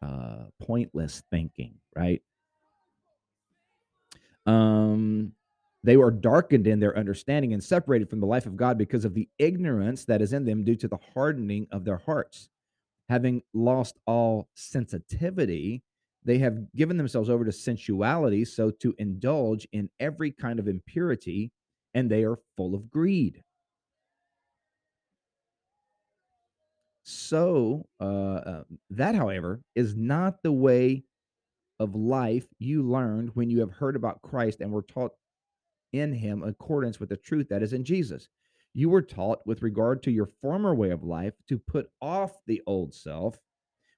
uh 0.01 0.45
pointless 0.59 1.21
thinking, 1.29 1.75
right? 1.95 2.23
Um 4.47 5.33
they 5.83 5.97
were 5.97 6.11
darkened 6.11 6.67
in 6.67 6.79
their 6.81 6.97
understanding 6.97 7.53
and 7.53 7.63
separated 7.63 8.09
from 8.09 8.19
the 8.19 8.27
life 8.27 8.45
of 8.45 8.57
God 8.57 8.77
because 8.77 9.05
of 9.05 9.13
the 9.15 9.29
ignorance 9.39 10.05
that 10.05 10.21
is 10.21 10.33
in 10.33 10.45
them 10.45 10.65
due 10.65 10.75
to 10.77 10.87
the 10.87 10.97
hardening 11.13 11.67
of 11.71 11.85
their 11.85 11.97
hearts. 11.97 12.49
Having 13.09 13.43
lost 13.53 13.97
all 14.07 14.49
sensitivity, 14.55 15.83
they 16.23 16.39
have 16.39 16.73
given 16.75 16.97
themselves 16.97 17.29
over 17.29 17.45
to 17.45 17.51
sensuality, 17.51 18.45
so 18.45 18.71
to 18.71 18.95
indulge 18.99 19.67
in 19.73 19.89
every 19.99 20.31
kind 20.31 20.59
of 20.59 20.67
impurity, 20.67 21.51
and 21.93 22.09
they 22.11 22.23
are 22.23 22.39
full 22.57 22.75
of 22.75 22.89
greed. 22.91 23.43
So, 27.03 27.87
uh, 28.01 28.03
uh, 28.03 28.63
that, 28.89 29.15
however, 29.15 29.61
is 29.75 29.95
not 29.95 30.43
the 30.43 30.51
way 30.51 31.03
of 31.79 31.95
life 31.95 32.47
you 32.59 32.83
learned 32.83 33.31
when 33.33 33.49
you 33.49 33.59
have 33.59 33.71
heard 33.71 33.95
about 33.95 34.21
Christ 34.21 34.61
and 34.61 34.71
were 34.71 34.81
taught 34.81 35.11
in 35.93 36.13
him 36.13 36.43
in 36.43 36.49
accordance 36.49 36.99
with 36.99 37.09
the 37.09 37.17
truth 37.17 37.49
that 37.49 37.63
is 37.63 37.73
in 37.73 37.83
Jesus. 37.83 38.27
You 38.73 38.89
were 38.89 39.01
taught 39.01 39.45
with 39.45 39.61
regard 39.61 40.03
to 40.03 40.11
your 40.11 40.27
former 40.41 40.75
way 40.75 40.91
of 40.91 41.03
life 41.03 41.33
to 41.49 41.57
put 41.57 41.89
off 42.01 42.31
the 42.45 42.61
old 42.67 42.93
self 42.93 43.39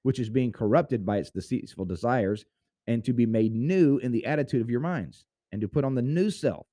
which 0.03 0.19
is 0.19 0.29
being 0.29 0.51
corrupted 0.51 1.05
by 1.05 1.17
its 1.17 1.31
deceitful 1.31 1.85
desires, 1.85 2.45
and 2.87 3.03
to 3.03 3.13
be 3.13 3.25
made 3.25 3.53
new 3.53 3.97
in 3.97 4.11
the 4.11 4.25
attitude 4.25 4.61
of 4.61 4.69
your 4.69 4.79
minds, 4.79 5.25
and 5.51 5.61
to 5.61 5.67
put 5.67 5.83
on 5.83 5.95
the 5.95 6.01
new 6.01 6.29
self, 6.31 6.65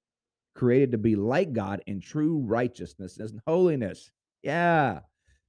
created 0.55 0.92
to 0.92 0.99
be 0.99 1.16
like 1.16 1.53
God 1.53 1.83
in 1.87 2.01
true 2.01 2.38
righteousness 2.38 3.19
and 3.19 3.40
holiness. 3.47 4.11
Yeah. 4.42 5.01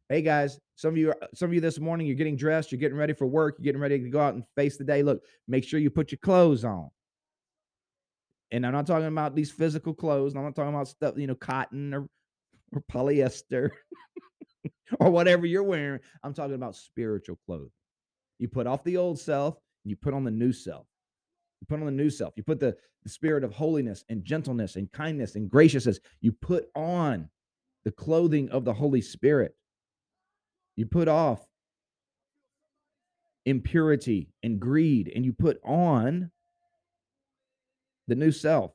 Hey 0.10 0.22
guys, 0.22 0.60
some 0.76 0.94
of 0.94 0.98
you 0.98 1.14
some 1.34 1.50
of 1.50 1.54
you 1.54 1.60
this 1.60 1.80
morning 1.80 2.08
you're 2.08 2.16
getting 2.16 2.38
dressed, 2.38 2.72
you're 2.72 2.80
getting 2.80 2.98
ready 2.98 3.14
for 3.14 3.28
work, 3.28 3.56
you're 3.58 3.66
getting 3.66 3.82
ready 3.82 4.00
to 4.00 4.10
go 4.10 4.20
out 4.20 4.36
and 4.36 4.44
face 4.56 4.78
the 4.78 4.84
day. 4.84 5.04
Look, 5.04 5.22
make 5.48 5.64
sure 5.64 5.80
you 5.80 5.90
put 5.90 6.12
your 6.12 6.20
clothes 6.20 6.64
on. 6.64 6.90
And 8.52 8.66
I'm 8.66 8.72
not 8.72 8.88
talking 8.88 9.08
about 9.08 9.36
these 9.36 9.52
physical 9.52 9.94
clothes. 9.94 10.34
I'm 10.34 10.44
not 10.44 10.56
talking 10.56 10.74
about 10.74 10.88
stuff, 10.88 11.16
you 11.18 11.28
know, 11.28 11.36
cotton 11.36 11.94
or 11.94 12.08
or 12.74 12.84
polyester. 12.92 13.72
or 15.00 15.10
whatever 15.10 15.46
you're 15.46 15.64
wearing. 15.64 16.00
I'm 16.24 16.34
talking 16.34 16.56
about 16.56 16.76
spiritual 16.76 17.38
clothes. 17.46 17.72
You 18.40 18.48
put 18.48 18.68
off 18.68 18.84
the 18.84 18.98
old 18.98 19.20
self 19.20 19.56
and 19.84 19.90
you 19.90 19.96
put 19.96 20.14
on 20.14 20.24
the 20.24 20.32
new 20.32 20.54
self. 20.54 20.86
You 21.62 21.68
put 21.68 21.80
on 21.80 21.86
the 21.86 21.92
new 21.92 22.10
self. 22.10 22.34
You 22.38 22.44
put 22.44 22.60
the, 22.60 22.76
the 23.04 23.10
spirit 23.10 23.44
of 23.44 23.52
holiness 23.52 24.04
and 24.10 24.24
gentleness 24.24 24.76
and 24.76 24.92
kindness 24.92 25.36
and 25.36 25.50
graciousness. 25.50 26.00
You 26.22 26.32
put 26.32 26.68
on 26.76 27.30
the 27.84 27.92
clothing 27.92 28.50
of 28.50 28.64
the 28.64 28.74
Holy 28.74 29.02
Spirit. 29.02 29.56
You 30.78 30.86
put 30.86 31.10
off 31.10 31.46
impurity 33.46 34.30
and 34.44 34.60
greed, 34.60 35.12
and 35.14 35.26
you 35.26 35.34
put 35.34 35.60
on 35.64 36.32
the 38.08 38.16
new 38.16 38.32
self, 38.32 38.72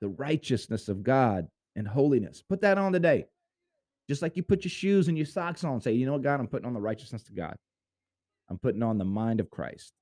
the 0.00 0.08
righteousness 0.08 0.88
of 0.88 1.02
God 1.02 1.48
and 1.76 1.86
holiness. 1.86 2.42
Put 2.48 2.62
that 2.62 2.78
on 2.78 2.92
today. 2.92 3.26
Just 4.08 4.22
like 4.22 4.36
you 4.36 4.42
put 4.42 4.64
your 4.64 4.70
shoes 4.70 5.08
and 5.08 5.16
your 5.16 5.26
socks 5.26 5.64
on, 5.64 5.80
say, 5.80 5.92
you 5.92 6.06
know 6.06 6.12
what, 6.12 6.22
God, 6.22 6.40
I'm 6.40 6.46
putting 6.46 6.66
on 6.66 6.74
the 6.74 6.80
righteousness 6.80 7.26
of 7.28 7.34
God. 7.34 7.56
I'm 8.50 8.58
putting 8.58 8.82
on 8.82 8.98
the 8.98 9.04
mind 9.04 9.40
of 9.40 9.50
Christ. 9.50 9.92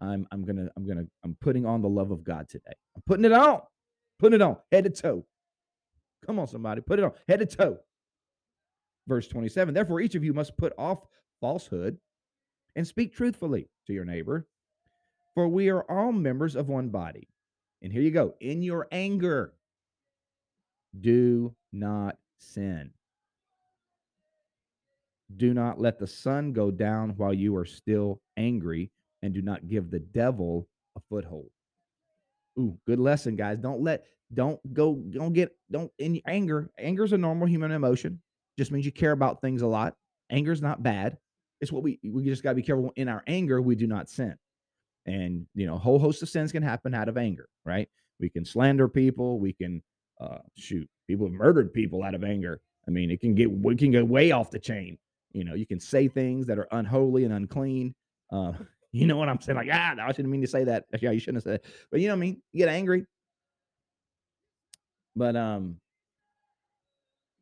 I'm 0.00 0.26
I'm 0.32 0.44
gonna 0.44 0.68
I'm 0.76 0.86
gonna 0.86 1.04
I'm 1.22 1.36
putting 1.40 1.64
on 1.64 1.80
the 1.80 1.88
love 1.88 2.10
of 2.10 2.24
God 2.24 2.48
today. 2.48 2.74
I'm 2.96 3.02
putting 3.06 3.24
it 3.24 3.32
on, 3.32 3.60
putting 4.18 4.40
it 4.40 4.42
on, 4.42 4.56
head 4.72 4.84
to 4.84 4.90
toe. 4.90 5.24
Come 6.26 6.38
on, 6.40 6.48
somebody, 6.48 6.80
put 6.80 6.98
it 6.98 7.04
on, 7.04 7.12
head 7.28 7.40
to 7.40 7.46
toe. 7.46 7.78
Verse 9.06 9.28
27. 9.28 9.74
Therefore, 9.74 10.00
each 10.00 10.14
of 10.14 10.24
you 10.24 10.32
must 10.32 10.56
put 10.56 10.72
off 10.78 11.06
falsehood 11.40 11.98
and 12.76 12.86
speak 12.86 13.14
truthfully 13.14 13.68
to 13.86 13.92
your 13.92 14.04
neighbor, 14.04 14.46
for 15.34 15.48
we 15.48 15.68
are 15.68 15.82
all 15.90 16.12
members 16.12 16.56
of 16.56 16.68
one 16.68 16.88
body. 16.88 17.28
And 17.82 17.92
here 17.92 18.02
you 18.02 18.10
go. 18.10 18.34
In 18.40 18.62
your 18.62 18.88
anger, 18.90 19.52
do 21.00 21.54
not 21.72 22.16
sin. 22.38 22.90
Do 25.36 25.52
not 25.52 25.80
let 25.80 25.98
the 25.98 26.06
sun 26.06 26.52
go 26.52 26.70
down 26.70 27.10
while 27.16 27.34
you 27.34 27.56
are 27.56 27.64
still 27.64 28.20
angry, 28.36 28.90
and 29.22 29.34
do 29.34 29.42
not 29.42 29.68
give 29.68 29.90
the 29.90 29.98
devil 29.98 30.68
a 30.96 31.00
foothold. 31.08 31.50
Ooh, 32.58 32.78
good 32.86 33.00
lesson, 33.00 33.36
guys. 33.36 33.58
Don't 33.58 33.82
let 33.82 34.04
don't 34.32 34.60
go 34.72 34.94
don't 35.10 35.32
get 35.32 35.56
don't 35.70 35.90
in 35.98 36.20
anger. 36.26 36.70
Anger 36.78 37.04
is 37.04 37.12
a 37.12 37.18
normal 37.18 37.46
human 37.46 37.72
emotion. 37.72 38.20
Just 38.58 38.70
means 38.70 38.86
you 38.86 38.92
care 38.92 39.12
about 39.12 39.40
things 39.40 39.62
a 39.62 39.66
lot. 39.66 39.94
Anger 40.30 40.52
is 40.52 40.62
not 40.62 40.82
bad. 40.82 41.18
It's 41.60 41.72
what 41.72 41.82
we 41.82 41.98
we 42.02 42.24
just 42.24 42.42
gotta 42.42 42.56
be 42.56 42.62
careful. 42.62 42.92
In 42.96 43.08
our 43.08 43.22
anger, 43.26 43.60
we 43.60 43.74
do 43.74 43.86
not 43.86 44.08
sin. 44.08 44.36
And 45.06 45.46
you 45.54 45.66
know, 45.66 45.74
a 45.74 45.78
whole 45.78 45.98
host 45.98 46.22
of 46.22 46.28
sins 46.28 46.52
can 46.52 46.62
happen 46.62 46.94
out 46.94 47.08
of 47.08 47.16
anger, 47.16 47.48
right? 47.64 47.88
We 48.20 48.30
can 48.30 48.44
slander 48.44 48.88
people, 48.88 49.38
we 49.38 49.52
can 49.52 49.82
uh 50.20 50.38
shoot, 50.56 50.88
people 51.06 51.26
have 51.26 51.34
murdered 51.34 51.72
people 51.72 52.02
out 52.02 52.14
of 52.14 52.24
anger. 52.24 52.60
I 52.86 52.90
mean, 52.90 53.10
it 53.10 53.20
can 53.20 53.34
get 53.34 53.50
we 53.50 53.76
can 53.76 53.92
go 53.92 54.04
way 54.04 54.30
off 54.30 54.50
the 54.50 54.58
chain. 54.58 54.98
You 55.32 55.44
know, 55.44 55.54
you 55.54 55.66
can 55.66 55.80
say 55.80 56.08
things 56.08 56.46
that 56.46 56.58
are 56.58 56.68
unholy 56.70 57.24
and 57.24 57.32
unclean. 57.32 57.94
Uh, 58.30 58.52
you 58.92 59.06
know 59.06 59.16
what 59.16 59.28
I'm 59.28 59.40
saying? 59.40 59.56
Like, 59.56 59.68
ah, 59.72 59.94
I 60.00 60.12
shouldn't 60.12 60.30
mean 60.30 60.42
to 60.42 60.46
say 60.46 60.64
that. 60.64 60.84
Yeah, 61.00 61.10
you 61.10 61.18
shouldn't 61.18 61.44
have 61.44 61.52
said. 61.52 61.72
But 61.90 62.00
you 62.00 62.08
know 62.08 62.14
what 62.14 62.18
I 62.18 62.20
mean? 62.20 62.42
You 62.52 62.58
get 62.58 62.68
angry. 62.68 63.06
But 65.16 65.36
um, 65.36 65.78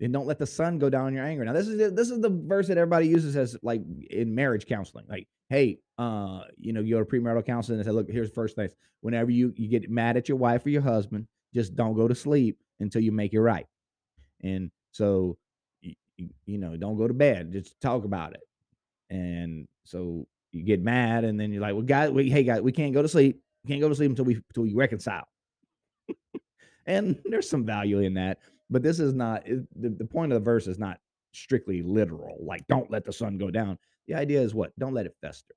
and 0.03 0.13
don't 0.13 0.27
let 0.27 0.39
the 0.39 0.47
sun 0.47 0.79
go 0.79 0.91
down 0.91 1.09
in 1.09 1.15
your 1.15 1.25
anger. 1.25 1.45
Now, 1.45 1.53
this 1.53 1.69
is 1.69 1.93
this 1.95 2.11
is 2.11 2.21
the 2.21 2.29
verse 2.29 2.67
that 2.69 2.77
everybody 2.77 3.07
uses 3.07 3.37
as 3.37 3.57
like 3.63 3.83
in 4.11 4.35
marriage 4.35 4.67
counseling. 4.67 5.07
Like, 5.09 5.29
hey, 5.49 5.79
uh, 5.97 6.43
you 6.57 6.73
know, 6.73 6.81
you 6.81 6.97
go 6.97 7.05
to 7.05 7.07
premarital 7.09 7.47
counseling 7.47 7.79
and 7.79 7.87
say, 7.87 7.93
look, 7.93 8.11
here's 8.11 8.29
the 8.29 8.35
first 8.35 8.57
thing. 8.57 8.69
Whenever 9.01 9.31
you 9.31 9.55
you 9.57 9.69
get 9.69 9.89
mad 9.89 10.17
at 10.17 10.29
your 10.29 10.39
wife 10.39 10.67
or 10.67 10.71
your 10.71 10.83
husband, 10.83 11.29
just 11.55 11.77
don't 11.77 11.95
go 11.95 12.09
to 12.09 12.15
sleep 12.15 12.59
until 12.81 13.01
you 13.01 13.13
make 13.13 13.33
it 13.33 13.41
right. 13.41 13.67
And 14.43 14.73
so, 14.91 15.39
you, 15.81 15.95
you 16.47 16.59
know, 16.59 16.77
don't 16.77 16.99
go 16.99 17.07
to 17.07 17.15
bed. 17.15 17.53
Just 17.53 17.81
talk 17.81 18.05
about 18.05 18.35
it. 18.35 18.43
And 19.09 19.69
so 19.85 20.27
you 20.51 20.65
get 20.65 20.83
mad, 20.83 21.25
and 21.25 21.39
then 21.39 21.53
you're 21.53 21.63
like, 21.63 21.75
well, 21.75 21.83
guys, 21.83 22.11
we, 22.11 22.29
hey, 22.29 22.43
guys, 22.43 22.61
we 22.61 22.73
can't 22.73 22.93
go 22.93 23.03
to 23.03 23.09
sleep. 23.09 23.41
We 23.65 23.69
can't 23.69 23.81
go 23.81 23.89
to 23.89 23.95
sleep 23.95 24.11
until 24.11 24.25
we 24.25 24.35
until 24.35 24.65
we 24.65 24.75
reconcile. 24.75 25.29
and 26.87 27.21
there's 27.25 27.49
some 27.49 27.65
value 27.65 28.01
in 28.01 28.15
that 28.15 28.39
but 28.73 28.83
this 28.83 28.99
is 28.99 29.13
not 29.13 29.45
the, 29.45 29.91
the 29.91 30.05
point 30.05 30.33
of 30.33 30.37
the 30.41 30.45
verse 30.45 30.67
is 30.67 30.79
not 30.79 30.99
strictly 31.33 31.83
literal 31.83 32.39
like 32.41 32.67
don't 32.69 32.91
let 32.91 33.05
the 33.05 33.13
sun 33.13 33.39
go 33.39 33.51
down. 33.51 33.79
The 34.09 34.15
idea 34.15 34.41
is 34.41 34.55
what? 34.55 34.73
Don't 34.79 34.95
let 34.95 35.07
it 35.07 35.15
fester. 35.21 35.55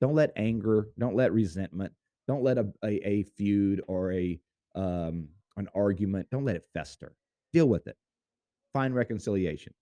Don't 0.00 0.14
let 0.14 0.32
anger 0.36 0.88
don't 0.98 1.16
let 1.16 1.32
resentment 1.32 1.92
don't 2.28 2.42
let 2.42 2.58
a, 2.58 2.70
a, 2.84 3.08
a 3.08 3.22
feud 3.22 3.82
or 3.88 4.12
a 4.12 4.38
um 4.74 5.28
an 5.56 5.68
argument 5.74 6.28
don't 6.30 6.44
let 6.44 6.56
it 6.56 6.66
fester. 6.74 7.16
Deal 7.52 7.66
with 7.66 7.86
it. 7.86 7.96
Find 8.72 8.94
reconciliation. 8.94 9.72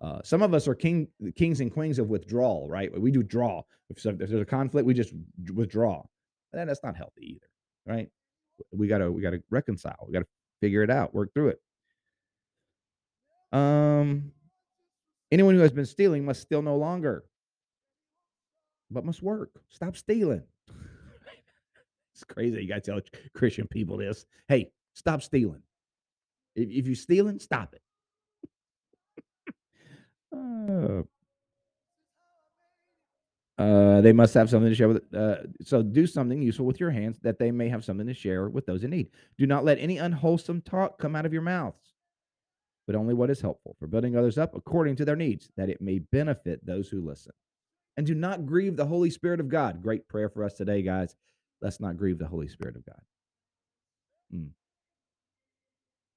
Uh, 0.00 0.20
some 0.24 0.42
of 0.42 0.52
us 0.52 0.66
are 0.66 0.74
king 0.74 1.06
kings 1.36 1.60
and 1.60 1.72
queens 1.72 2.00
of 2.00 2.08
withdrawal 2.08 2.68
right? 2.68 2.92
We 3.00 3.12
do 3.12 3.22
draw. 3.22 3.62
If, 3.88 4.04
if 4.04 4.18
there's 4.18 4.32
a 4.32 4.44
conflict 4.44 4.86
we 4.86 4.94
just 4.94 5.14
withdraw. 5.54 6.02
And 6.52 6.68
that's 6.68 6.82
not 6.82 6.96
healthy 6.96 7.36
either 7.36 7.46
right? 7.86 8.08
We 8.72 8.88
gotta 8.88 9.10
we 9.10 9.22
gotta 9.22 9.42
reconcile. 9.50 10.04
We 10.06 10.12
gotta 10.12 10.26
figure 10.60 10.82
it 10.82 10.90
out 10.90 11.14
work 11.14 11.32
through 11.32 11.48
it 11.48 11.60
um, 13.52 14.32
anyone 15.30 15.54
who 15.54 15.60
has 15.60 15.72
been 15.72 15.86
stealing 15.86 16.24
must 16.24 16.40
steal 16.40 16.62
no 16.62 16.76
longer, 16.76 17.24
but 18.90 19.04
must 19.04 19.22
work. 19.22 19.50
Stop 19.68 19.96
stealing. 19.96 20.42
it's 22.14 22.24
crazy. 22.24 22.62
You 22.62 22.68
got 22.68 22.82
to 22.82 22.90
tell 22.92 23.00
Christian 23.34 23.68
people 23.68 23.98
this. 23.98 24.24
Hey, 24.48 24.70
stop 24.94 25.22
stealing. 25.22 25.62
If, 26.54 26.68
if 26.70 26.86
you're 26.86 26.94
stealing, 26.94 27.38
stop 27.38 27.74
it. 27.74 27.82
uh, 30.36 31.02
uh, 33.62 34.00
they 34.00 34.14
must 34.14 34.32
have 34.32 34.48
something 34.48 34.70
to 34.70 34.74
share 34.74 34.88
with. 34.88 35.14
Uh, 35.14 35.36
so 35.62 35.82
do 35.82 36.06
something 36.06 36.40
useful 36.40 36.64
with 36.64 36.80
your 36.80 36.90
hands 36.90 37.18
that 37.22 37.38
they 37.38 37.50
may 37.50 37.68
have 37.68 37.84
something 37.84 38.06
to 38.06 38.14
share 38.14 38.48
with 38.48 38.64
those 38.64 38.82
in 38.82 38.90
need. 38.90 39.10
Do 39.36 39.46
not 39.46 39.64
let 39.64 39.78
any 39.78 39.98
unwholesome 39.98 40.62
talk 40.62 40.98
come 40.98 41.14
out 41.14 41.26
of 41.26 41.34
your 41.34 41.42
mouths 41.42 41.91
but 42.92 42.98
only 42.98 43.14
what 43.14 43.30
is 43.30 43.40
helpful 43.40 43.74
for 43.78 43.86
building 43.86 44.16
others 44.16 44.36
up 44.36 44.54
according 44.54 44.96
to 44.96 45.04
their 45.04 45.16
needs, 45.16 45.50
that 45.56 45.70
it 45.70 45.80
may 45.80 45.98
benefit 45.98 46.64
those 46.66 46.90
who 46.90 47.00
listen. 47.00 47.32
And 47.96 48.06
do 48.06 48.14
not 48.14 48.44
grieve 48.44 48.76
the 48.76 48.84
Holy 48.84 49.08
Spirit 49.08 49.40
of 49.40 49.48
God. 49.48 49.82
Great 49.82 50.06
prayer 50.08 50.28
for 50.28 50.44
us 50.44 50.52
today, 50.52 50.82
guys. 50.82 51.16
Let's 51.62 51.80
not 51.80 51.96
grieve 51.96 52.18
the 52.18 52.26
Holy 52.26 52.48
Spirit 52.48 52.76
of 52.76 52.84
God. 52.84 53.00
Mm. 54.34 54.50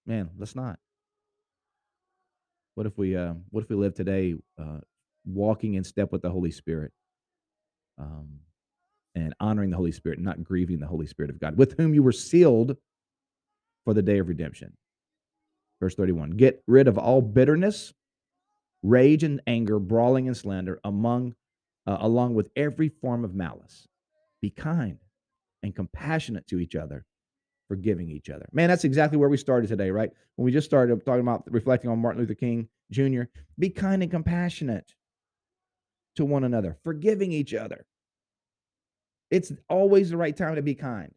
Man, 0.05 0.29
let's 0.37 0.53
not. 0.53 0.79
What 2.73 2.87
if 2.87 2.97
we 2.97 3.15
uh, 3.15 3.35
what 3.51 3.63
if 3.63 3.69
we 3.69 3.77
live 3.77 3.93
today 3.93 4.35
uh, 4.59 4.79
walking 5.25 5.75
in 5.75 5.85
step 5.85 6.11
with 6.11 6.23
the 6.23 6.29
Holy 6.29 6.51
Spirit, 6.51 6.91
um, 7.97 8.39
and 9.15 9.33
honoring 9.39 9.69
the 9.69 9.77
Holy 9.77 9.93
Spirit, 9.93 10.19
not 10.19 10.43
grieving 10.43 10.79
the 10.81 10.87
Holy 10.87 11.07
Spirit 11.07 11.29
of 11.29 11.39
God, 11.39 11.57
with 11.57 11.77
whom 11.77 11.93
you 11.93 12.03
were 12.03 12.11
sealed 12.11 12.75
for 13.85 13.93
the 13.93 14.01
day 14.01 14.17
of 14.17 14.27
redemption. 14.27 14.73
Verse 15.79 15.95
31 15.95 16.31
Get 16.31 16.63
rid 16.67 16.87
of 16.87 16.97
all 16.97 17.21
bitterness, 17.21 17.93
rage 18.83 19.23
and 19.23 19.41
anger, 19.47 19.79
brawling 19.79 20.27
and 20.27 20.37
slander, 20.37 20.79
among, 20.83 21.35
uh, 21.87 21.97
along 21.99 22.35
with 22.35 22.49
every 22.55 22.89
form 22.89 23.23
of 23.23 23.33
malice. 23.33 23.87
Be 24.41 24.49
kind 24.49 24.99
and 25.63 25.75
compassionate 25.75 26.47
to 26.47 26.59
each 26.59 26.75
other, 26.75 27.05
forgiving 27.67 28.09
each 28.09 28.29
other. 28.29 28.47
Man, 28.51 28.69
that's 28.69 28.83
exactly 28.83 29.17
where 29.17 29.29
we 29.29 29.37
started 29.37 29.67
today, 29.67 29.91
right? 29.91 30.11
When 30.35 30.45
we 30.45 30.51
just 30.51 30.67
started 30.67 31.03
talking 31.05 31.21
about 31.21 31.43
reflecting 31.47 31.89
on 31.89 31.99
Martin 31.99 32.21
Luther 32.21 32.35
King 32.35 32.69
Jr., 32.91 33.23
be 33.57 33.69
kind 33.69 34.01
and 34.03 34.11
compassionate 34.11 34.93
to 36.15 36.25
one 36.25 36.43
another, 36.43 36.77
forgiving 36.83 37.31
each 37.31 37.53
other. 37.53 37.85
It's 39.31 39.51
always 39.69 40.09
the 40.09 40.17
right 40.17 40.35
time 40.35 40.55
to 40.55 40.61
be 40.61 40.75
kind. 40.75 41.13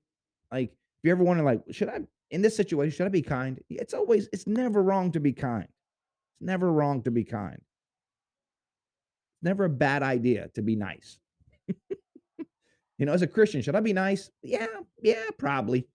Like, 0.50 0.70
if 0.70 1.04
you 1.04 1.12
ever 1.12 1.22
wonder, 1.22 1.42
like, 1.42 1.62
should 1.70 1.88
I 1.88 2.00
in 2.30 2.42
this 2.42 2.56
situation, 2.56 2.96
should 2.96 3.06
I 3.06 3.10
be 3.10 3.22
kind? 3.22 3.60
It's 3.70 3.94
always, 3.94 4.28
it's 4.32 4.46
never 4.46 4.82
wrong 4.82 5.12
to 5.12 5.20
be 5.20 5.32
kind. 5.32 5.64
It's 5.64 6.42
never 6.46 6.72
wrong 6.72 7.02
to 7.02 7.10
be 7.10 7.24
kind. 7.24 7.56
It's 7.56 9.42
never 9.42 9.64
a 9.64 9.70
bad 9.70 10.02
idea 10.02 10.48
to 10.54 10.62
be 10.62 10.76
nice. 10.76 11.18
you 11.66 13.06
know, 13.06 13.12
as 13.12 13.22
a 13.22 13.26
Christian, 13.26 13.62
should 13.62 13.76
I 13.76 13.80
be 13.80 13.92
nice? 13.92 14.30
Yeah, 14.42 14.66
yeah, 15.02 15.24
probably. 15.38 15.86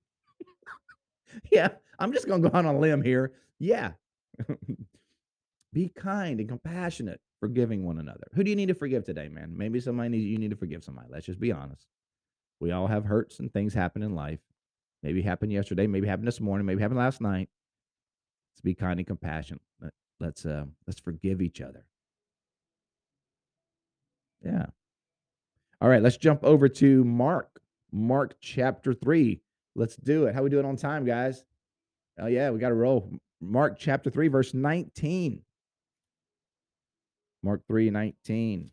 yeah, 1.51 1.69
I'm 1.99 2.13
just 2.13 2.27
going 2.27 2.41
to 2.41 2.49
go 2.49 2.57
on 2.57 2.65
a 2.65 2.77
limb 2.77 3.03
here. 3.03 3.33
Yeah. 3.59 3.91
be 5.73 5.89
kind 5.89 6.39
and 6.39 6.49
compassionate, 6.49 7.19
forgiving 7.39 7.85
one 7.85 7.99
another. 7.99 8.27
Who 8.33 8.43
do 8.43 8.49
you 8.49 8.55
need 8.55 8.67
to 8.67 8.73
forgive 8.73 9.03
today, 9.03 9.27
man? 9.27 9.53
Maybe 9.55 9.79
somebody 9.79 10.09
needs, 10.09 10.25
you 10.25 10.37
need 10.37 10.51
to 10.51 10.57
forgive 10.57 10.83
somebody. 10.83 11.07
Let's 11.11 11.25
just 11.25 11.39
be 11.39 11.51
honest. 11.51 11.85
We 12.59 12.71
all 12.71 12.87
have 12.87 13.05
hurts 13.05 13.39
and 13.39 13.51
things 13.51 13.73
happen 13.73 14.03
in 14.03 14.15
life. 14.15 14.39
Maybe 15.03 15.21
happened 15.21 15.51
yesterday, 15.51 15.85
maybe 15.85 16.07
happened 16.07 16.27
this 16.27 16.39
morning, 16.39 16.65
maybe 16.65 16.81
happened 16.81 16.99
last 16.99 17.19
night. 17.19 17.49
Let's 18.53 18.61
be 18.61 18.73
kind 18.73 18.99
and 18.99 19.05
compassionate. 19.05 19.61
Let, 20.21 20.37
us 20.37 20.45
uh, 20.45 20.65
let's 20.87 21.01
forgive 21.01 21.41
each 21.41 21.59
other. 21.59 21.85
Yeah. 24.41 24.67
All 25.81 25.89
right, 25.89 26.01
let's 26.01 26.15
jump 26.15 26.45
over 26.45 26.69
to 26.69 27.03
Mark. 27.03 27.59
Mark 27.91 28.35
chapter 28.39 28.93
3. 28.93 29.41
Let's 29.75 29.97
do 29.97 30.25
it. 30.25 30.35
How 30.35 30.43
we 30.43 30.49
doing 30.49 30.65
on 30.65 30.77
time, 30.77 31.05
guys? 31.05 31.43
Oh 32.17 32.27
yeah, 32.27 32.49
we 32.51 32.59
got 32.59 32.69
to 32.69 32.75
roll. 32.75 33.11
Mark 33.41 33.77
chapter 33.77 34.09
3 34.09 34.29
verse 34.29 34.53
19. 34.53 35.41
Mark 37.43 37.61
3 37.67 37.89
19. 37.89 38.71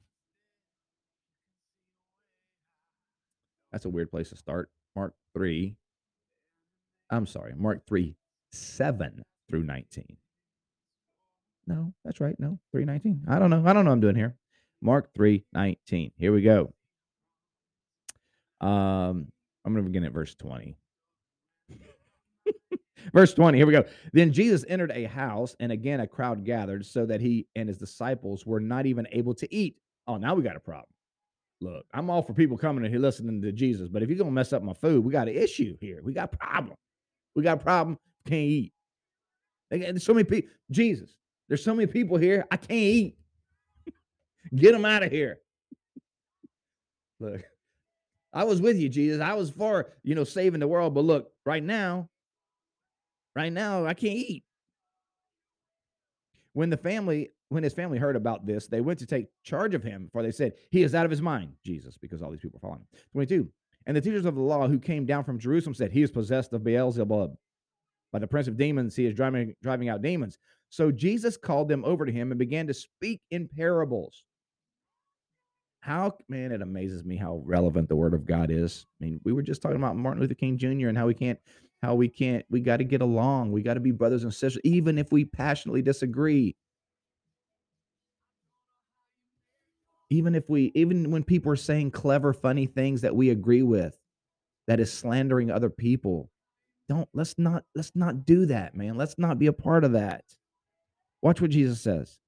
That's 3.72 3.84
a 3.84 3.88
weird 3.88 4.10
place 4.10 4.30
to 4.30 4.36
start. 4.36 4.70
Mark 4.94 5.14
3 5.34 5.76
I'm 7.10 7.26
sorry, 7.26 7.54
Mark 7.56 7.86
3, 7.86 8.14
7 8.52 9.22
through 9.48 9.64
19. 9.64 10.16
No, 11.66 11.92
that's 12.04 12.20
right. 12.20 12.38
No, 12.38 12.58
319. 12.72 13.26
I 13.28 13.38
don't 13.38 13.50
know. 13.50 13.62
I 13.64 13.72
don't 13.72 13.84
know 13.84 13.92
I'm 13.92 14.00
doing 14.00 14.16
here. 14.16 14.36
Mark 14.82 15.12
3, 15.14 15.44
19. 15.52 16.12
Here 16.16 16.32
we 16.32 16.42
go. 16.42 16.72
Um, 18.60 19.28
I'm 19.64 19.74
to 19.74 19.82
begin 19.82 20.04
at 20.04 20.12
verse 20.12 20.34
20. 20.34 20.76
verse 23.12 23.34
20, 23.34 23.58
here 23.58 23.66
we 23.66 23.72
go. 23.72 23.84
Then 24.12 24.32
Jesus 24.32 24.64
entered 24.68 24.92
a 24.92 25.04
house, 25.04 25.54
and 25.60 25.72
again 25.72 26.00
a 26.00 26.06
crowd 26.06 26.44
gathered, 26.44 26.84
so 26.86 27.06
that 27.06 27.20
he 27.20 27.46
and 27.54 27.68
his 27.68 27.78
disciples 27.78 28.46
were 28.46 28.60
not 28.60 28.86
even 28.86 29.06
able 29.12 29.34
to 29.34 29.54
eat. 29.54 29.76
Oh, 30.06 30.16
now 30.16 30.34
we 30.34 30.42
got 30.42 30.56
a 30.56 30.60
problem. 30.60 30.86
Look, 31.60 31.84
I'm 31.92 32.08
all 32.08 32.22
for 32.22 32.32
people 32.32 32.56
coming 32.56 32.84
and 32.84 32.92
listening 33.02 33.42
to 33.42 33.52
Jesus, 33.52 33.88
but 33.88 34.02
if 34.02 34.08
you're 34.08 34.16
to 34.30 34.34
mess 34.34 34.52
up 34.52 34.62
my 34.62 34.72
food, 34.72 35.04
we 35.04 35.12
got 35.12 35.28
an 35.28 35.36
issue 35.36 35.76
here. 35.80 36.00
We 36.02 36.14
got 36.14 36.32
a 36.32 36.36
problem. 36.36 36.76
We 37.40 37.44
got 37.44 37.58
a 37.58 37.64
problem. 37.64 37.98
Can't 38.26 38.34
eat. 38.34 38.74
There's 39.70 40.04
so 40.04 40.12
many 40.12 40.24
people. 40.24 40.50
Jesus, 40.70 41.16
there's 41.48 41.64
so 41.64 41.74
many 41.74 41.86
people 41.86 42.18
here. 42.18 42.44
I 42.50 42.58
can't 42.58 42.70
eat. 42.70 43.16
Get 44.54 44.72
them 44.72 44.84
out 44.84 45.02
of 45.02 45.10
here. 45.10 45.38
Look, 47.18 47.42
I 48.34 48.44
was 48.44 48.60
with 48.60 48.76
you, 48.76 48.90
Jesus. 48.90 49.22
I 49.22 49.32
was 49.32 49.48
for, 49.48 49.88
you 50.02 50.14
know, 50.14 50.24
saving 50.24 50.60
the 50.60 50.68
world. 50.68 50.92
But 50.92 51.04
look, 51.04 51.30
right 51.46 51.62
now, 51.62 52.10
right 53.34 53.52
now, 53.52 53.86
I 53.86 53.94
can't 53.94 54.16
eat. 54.16 54.44
When 56.52 56.68
the 56.68 56.76
family, 56.76 57.30
when 57.48 57.62
his 57.62 57.72
family 57.72 57.96
heard 57.96 58.16
about 58.16 58.44
this, 58.44 58.66
they 58.66 58.82
went 58.82 58.98
to 58.98 59.06
take 59.06 59.28
charge 59.44 59.74
of 59.74 59.82
him, 59.82 60.10
for 60.12 60.22
they 60.22 60.30
said, 60.30 60.52
He 60.70 60.82
is 60.82 60.94
out 60.94 61.06
of 61.06 61.10
his 61.10 61.22
mind, 61.22 61.54
Jesus, 61.64 61.96
because 61.96 62.20
all 62.20 62.30
these 62.30 62.40
people 62.40 62.58
are 62.58 62.60
following 62.60 62.80
him. 62.80 63.00
22. 63.12 63.50
And 63.86 63.96
the 63.96 64.00
teachers 64.00 64.26
of 64.26 64.34
the 64.34 64.40
law 64.40 64.68
who 64.68 64.78
came 64.78 65.06
down 65.06 65.24
from 65.24 65.38
Jerusalem 65.38 65.74
said, 65.74 65.92
He 65.92 66.02
is 66.02 66.10
possessed 66.10 66.52
of 66.52 66.64
Beelzebub. 66.64 67.36
By 68.12 68.18
the 68.18 68.26
prince 68.26 68.48
of 68.48 68.56
demons, 68.56 68.96
he 68.96 69.06
is 69.06 69.14
driving, 69.14 69.54
driving 69.62 69.88
out 69.88 70.02
demons. 70.02 70.38
So 70.68 70.90
Jesus 70.90 71.36
called 71.36 71.68
them 71.68 71.84
over 71.84 72.06
to 72.06 72.12
him 72.12 72.30
and 72.30 72.38
began 72.38 72.66
to 72.66 72.74
speak 72.74 73.20
in 73.30 73.48
parables. 73.48 74.24
How, 75.80 76.16
man, 76.28 76.52
it 76.52 76.60
amazes 76.60 77.04
me 77.04 77.16
how 77.16 77.42
relevant 77.44 77.88
the 77.88 77.96
word 77.96 78.12
of 78.12 78.26
God 78.26 78.50
is. 78.50 78.86
I 79.00 79.04
mean, 79.04 79.20
we 79.24 79.32
were 79.32 79.42
just 79.42 79.62
talking 79.62 79.78
about 79.78 79.96
Martin 79.96 80.20
Luther 80.20 80.34
King 80.34 80.58
Jr. 80.58 80.88
and 80.88 80.98
how 80.98 81.06
we 81.06 81.14
can't, 81.14 81.38
how 81.82 81.94
we 81.94 82.08
can't, 82.08 82.44
we 82.50 82.60
got 82.60 82.76
to 82.78 82.84
get 82.84 83.00
along. 83.00 83.50
We 83.50 83.62
got 83.62 83.74
to 83.74 83.80
be 83.80 83.90
brothers 83.90 84.24
and 84.24 84.34
sisters, 84.34 84.60
even 84.62 84.98
if 84.98 85.10
we 85.10 85.24
passionately 85.24 85.82
disagree. 85.82 86.54
Even 90.10 90.34
if 90.34 90.48
we 90.48 90.72
even 90.74 91.10
when 91.10 91.24
people 91.24 91.50
are 91.52 91.56
saying 91.56 91.92
clever 91.92 92.32
funny 92.32 92.66
things 92.66 93.00
that 93.00 93.16
we 93.16 93.30
agree 93.30 93.62
with 93.62 93.96
that 94.66 94.80
is 94.80 94.92
slandering 94.92 95.50
other 95.50 95.70
people 95.70 96.30
don't 96.88 97.08
let's 97.14 97.38
not 97.38 97.64
let's 97.74 97.92
not 97.94 98.26
do 98.26 98.46
that 98.46 98.74
man. 98.74 98.96
Let's 98.96 99.16
not 99.16 99.38
be 99.38 99.46
a 99.46 99.52
part 99.52 99.84
of 99.84 99.92
that. 99.92 100.24
Watch 101.22 101.40
what 101.40 101.50
jesus 101.52 101.80
says. 101.80 102.18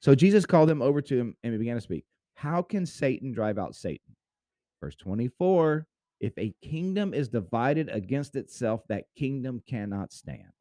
So 0.00 0.14
jesus 0.14 0.46
called 0.46 0.70
them 0.70 0.82
over 0.82 1.02
to 1.02 1.16
him 1.16 1.36
and 1.42 1.52
he 1.52 1.58
began 1.58 1.76
to 1.76 1.82
speak. 1.82 2.06
How 2.34 2.62
can 2.62 2.86
satan 2.86 3.32
drive 3.32 3.58
out 3.58 3.76
satan? 3.76 4.16
Verse 4.80 4.96
24 4.96 5.86
if 6.20 6.32
a 6.38 6.54
kingdom 6.62 7.12
is 7.12 7.28
divided 7.28 7.90
against 7.90 8.36
itself 8.36 8.80
that 8.88 9.04
kingdom 9.14 9.62
cannot 9.68 10.12
stand. 10.12 10.52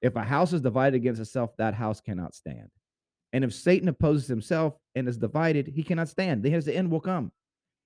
If 0.00 0.14
a 0.14 0.22
house 0.22 0.52
is 0.52 0.60
divided 0.60 0.94
against 0.94 1.20
itself 1.20 1.56
that 1.58 1.74
house 1.74 2.00
cannot 2.00 2.36
stand 2.36 2.70
and 3.32 3.44
if 3.44 3.52
Satan 3.52 3.88
opposes 3.88 4.28
himself 4.28 4.74
and 4.94 5.08
is 5.08 5.18
divided, 5.18 5.68
he 5.68 5.82
cannot 5.82 6.08
stand. 6.08 6.42
Then 6.42 6.60
the 6.60 6.76
end 6.76 6.90
will 6.90 7.00
come. 7.00 7.32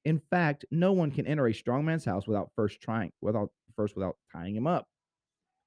In 0.04 0.20
fact, 0.30 0.64
no 0.70 0.92
one 0.92 1.10
can 1.10 1.26
enter 1.26 1.46
a 1.46 1.54
strong 1.54 1.84
man's 1.84 2.04
house 2.04 2.26
without 2.26 2.50
first 2.56 2.80
trying, 2.80 3.12
without 3.20 3.50
first 3.76 3.96
without 3.96 4.16
tying 4.32 4.54
him 4.54 4.66
up. 4.66 4.86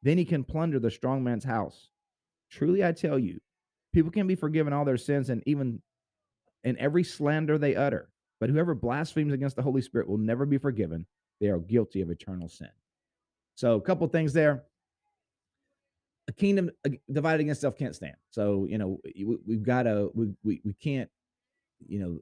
Then 0.03 0.17
he 0.17 0.25
can 0.25 0.43
plunder 0.43 0.79
the 0.79 0.91
strong 0.91 1.23
man's 1.23 1.43
house. 1.43 1.89
Truly, 2.51 2.85
I 2.85 2.91
tell 2.91 3.17
you, 3.17 3.39
people 3.93 4.11
can 4.11 4.27
be 4.27 4.35
forgiven 4.35 4.73
all 4.73 4.85
their 4.85 4.97
sins 4.97 5.29
and 5.29 5.41
even 5.45 5.81
in 6.63 6.77
every 6.77 7.03
slander 7.03 7.57
they 7.57 7.75
utter. 7.75 8.09
But 8.39 8.49
whoever 8.49 8.75
blasphemes 8.75 9.33
against 9.33 9.55
the 9.55 9.61
Holy 9.61 9.81
Spirit 9.81 10.09
will 10.09 10.17
never 10.17 10.45
be 10.45 10.57
forgiven. 10.57 11.05
They 11.39 11.47
are 11.47 11.59
guilty 11.59 12.01
of 12.01 12.09
eternal 12.09 12.49
sin. 12.49 12.69
So, 13.55 13.75
a 13.75 13.81
couple 13.81 14.07
things 14.07 14.33
there 14.33 14.63
a 16.27 16.31
kingdom 16.31 16.71
divided 17.11 17.41
against 17.41 17.59
itself 17.59 17.77
can't 17.77 17.95
stand. 17.95 18.15
So 18.31 18.65
you 18.69 18.77
know 18.77 18.99
we, 19.03 19.55
have 19.55 19.63
got 19.63 19.83
to 19.83 20.11
we, 20.13 20.33
we 20.43 20.61
we 20.63 20.73
can't 20.73 21.09
you 21.87 21.99
know 21.99 22.19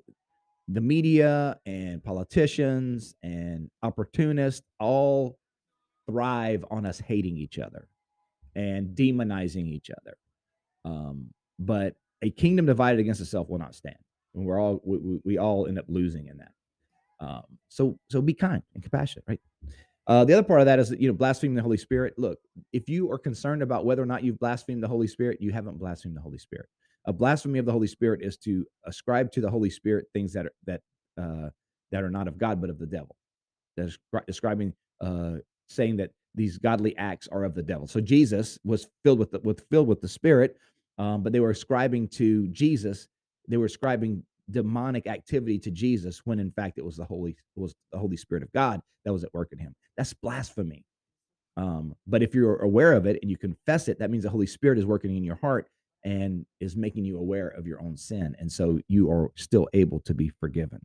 the 0.68 0.82
media 0.82 1.58
and 1.66 2.04
politicians 2.04 3.16
and 3.22 3.70
opportunists 3.82 4.66
all 4.80 5.38
thrive 6.10 6.66
on 6.72 6.86
us 6.86 7.00
hating 7.00 7.38
each 7.38 7.60
other 7.60 7.88
and 8.56 8.96
demonizing 8.96 9.68
each 9.68 9.90
other. 9.90 10.16
Um, 10.86 11.28
but 11.60 11.96
a 12.22 12.30
kingdom 12.30 12.66
divided 12.66 13.00
against 13.00 13.22
itself 13.22 13.50
will 13.50 13.60
not 13.60 13.76
stand, 13.76 13.98
and 14.36 14.46
we're 14.46 14.60
all 14.60 14.82
we, 14.84 15.20
we 15.24 15.38
all 15.38 15.68
end 15.68 15.80
up 15.80 15.86
losing 15.88 16.28
in 16.28 16.38
that. 16.38 16.52
Um, 17.20 17.44
so 17.70 17.98
so 18.10 18.22
be 18.22 18.34
kind 18.34 18.64
and 18.74 18.84
compassionate, 18.84 19.26
right? 19.28 19.40
Uh, 20.06 20.26
the 20.26 20.34
other 20.34 20.44
part 20.44 20.60
of 20.60 20.66
that 20.66 20.80
is, 20.80 20.90
that, 20.90 21.00
you 21.00 21.08
know, 21.08 21.14
blaspheming 21.14 21.56
the 21.56 21.62
Holy 21.62 21.78
Spirit. 21.78 22.14
Look, 22.18 22.40
if 22.74 22.90
you 22.90 23.10
are 23.12 23.18
concerned 23.18 23.62
about 23.62 23.86
whether 23.86 24.02
or 24.02 24.06
not 24.06 24.24
you've 24.24 24.40
blasphemed 24.40 24.84
the 24.84 24.88
Holy 24.88 25.08
Spirit, 25.08 25.42
you 25.42 25.52
haven't 25.52 25.80
blasphemed 25.80 26.18
the 26.18 26.22
Holy 26.22 26.38
Spirit. 26.38 26.68
A 27.06 27.14
blasphemy 27.14 27.60
of 27.60 27.66
the 27.66 27.72
Holy 27.72 27.88
Spirit 27.88 28.22
is 28.22 28.38
to 28.38 28.66
ascribe 28.86 29.32
to 29.34 29.42
the 29.42 29.50
Holy 29.50 29.70
Spirit 29.70 30.08
things 30.14 30.34
that 30.34 30.46
are 30.46 30.54
that 30.66 30.82
uh, 31.22 31.50
that 31.92 32.04
are 32.04 32.10
not 32.10 32.28
of 32.28 32.38
God 32.38 32.60
but 32.60 32.70
of 32.70 32.80
the 32.80 32.86
devil. 32.86 33.16
That's 33.78 33.98
describing, 34.28 34.74
uh, 35.02 35.36
saying 35.68 35.98
that 35.98 36.12
these 36.36 36.58
godly 36.58 36.98
acts 36.98 37.28
are 37.28 37.44
of 37.44 37.56
the 37.56 37.64
devil. 37.64 37.88
So 37.88 38.00
Jesus 38.02 38.58
was 38.64 38.88
filled 39.04 39.20
with 39.20 39.32
the, 39.32 39.40
with 39.40 39.64
filled 39.70 39.88
with 39.88 40.02
the 40.02 40.08
Spirit, 40.08 40.58
um, 40.98 41.24
but 41.24 41.34
they 41.34 41.40
were 41.40 41.52
ascribing 41.52 42.08
to 42.10 42.48
Jesus. 42.48 43.08
They 43.48 43.58
were 43.58 43.66
ascribing 43.66 44.24
demonic 44.52 45.08
activity 45.08 45.58
to 45.60 45.72
Jesus 45.72 46.22
when 46.26 46.40
in 46.40 46.52
fact 46.52 46.78
it 46.78 46.86
was 46.86 46.98
the 46.98 47.06
Holy 47.06 47.36
was 47.56 47.76
the 47.92 47.98
Holy 47.98 48.18
Spirit 48.18 48.44
of 48.44 48.52
God 48.52 48.82
that 49.06 49.14
was 49.14 49.24
at 49.24 49.34
work 49.34 49.50
in 49.52 49.60
him. 49.60 49.76
That's 49.98 50.14
blasphemy. 50.14 50.86
Um, 51.56 51.96
but 52.08 52.24
if 52.24 52.34
you're 52.34 52.58
aware 52.58 52.94
of 52.94 53.06
it 53.06 53.20
and 53.22 53.30
you 53.30 53.38
confess 53.38 53.88
it, 53.88 54.00
that 54.00 54.10
means 54.10 54.24
the 54.24 54.30
Holy 54.30 54.48
Spirit 54.48 54.80
is 54.80 54.86
working 54.86 55.16
in 55.16 55.24
your 55.24 55.36
heart 55.36 55.68
and 56.04 56.46
is 56.60 56.76
making 56.76 57.06
you 57.06 57.18
aware 57.18 57.48
of 57.50 57.68
your 57.68 57.82
own 57.82 57.96
sin. 57.96 58.36
And 58.40 58.52
so 58.52 58.80
you 58.88 59.10
are 59.12 59.32
still 59.36 59.68
able 59.74 60.00
to 60.02 60.14
be 60.14 60.30
forgiven. 60.30 60.82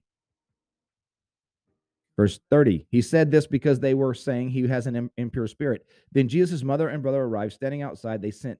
Verse 2.16 2.40
30, 2.50 2.86
he 2.90 3.00
said 3.00 3.30
this 3.30 3.46
because 3.46 3.78
they 3.78 3.94
were 3.94 4.12
saying 4.12 4.50
he 4.50 4.66
has 4.66 4.86
an 4.86 5.08
impure 5.16 5.46
spirit. 5.46 5.86
Then 6.12 6.28
Jesus' 6.28 6.64
mother 6.64 6.88
and 6.88 7.02
brother 7.02 7.22
arrived, 7.22 7.52
standing 7.52 7.82
outside. 7.82 8.20
They 8.20 8.32
sent 8.32 8.58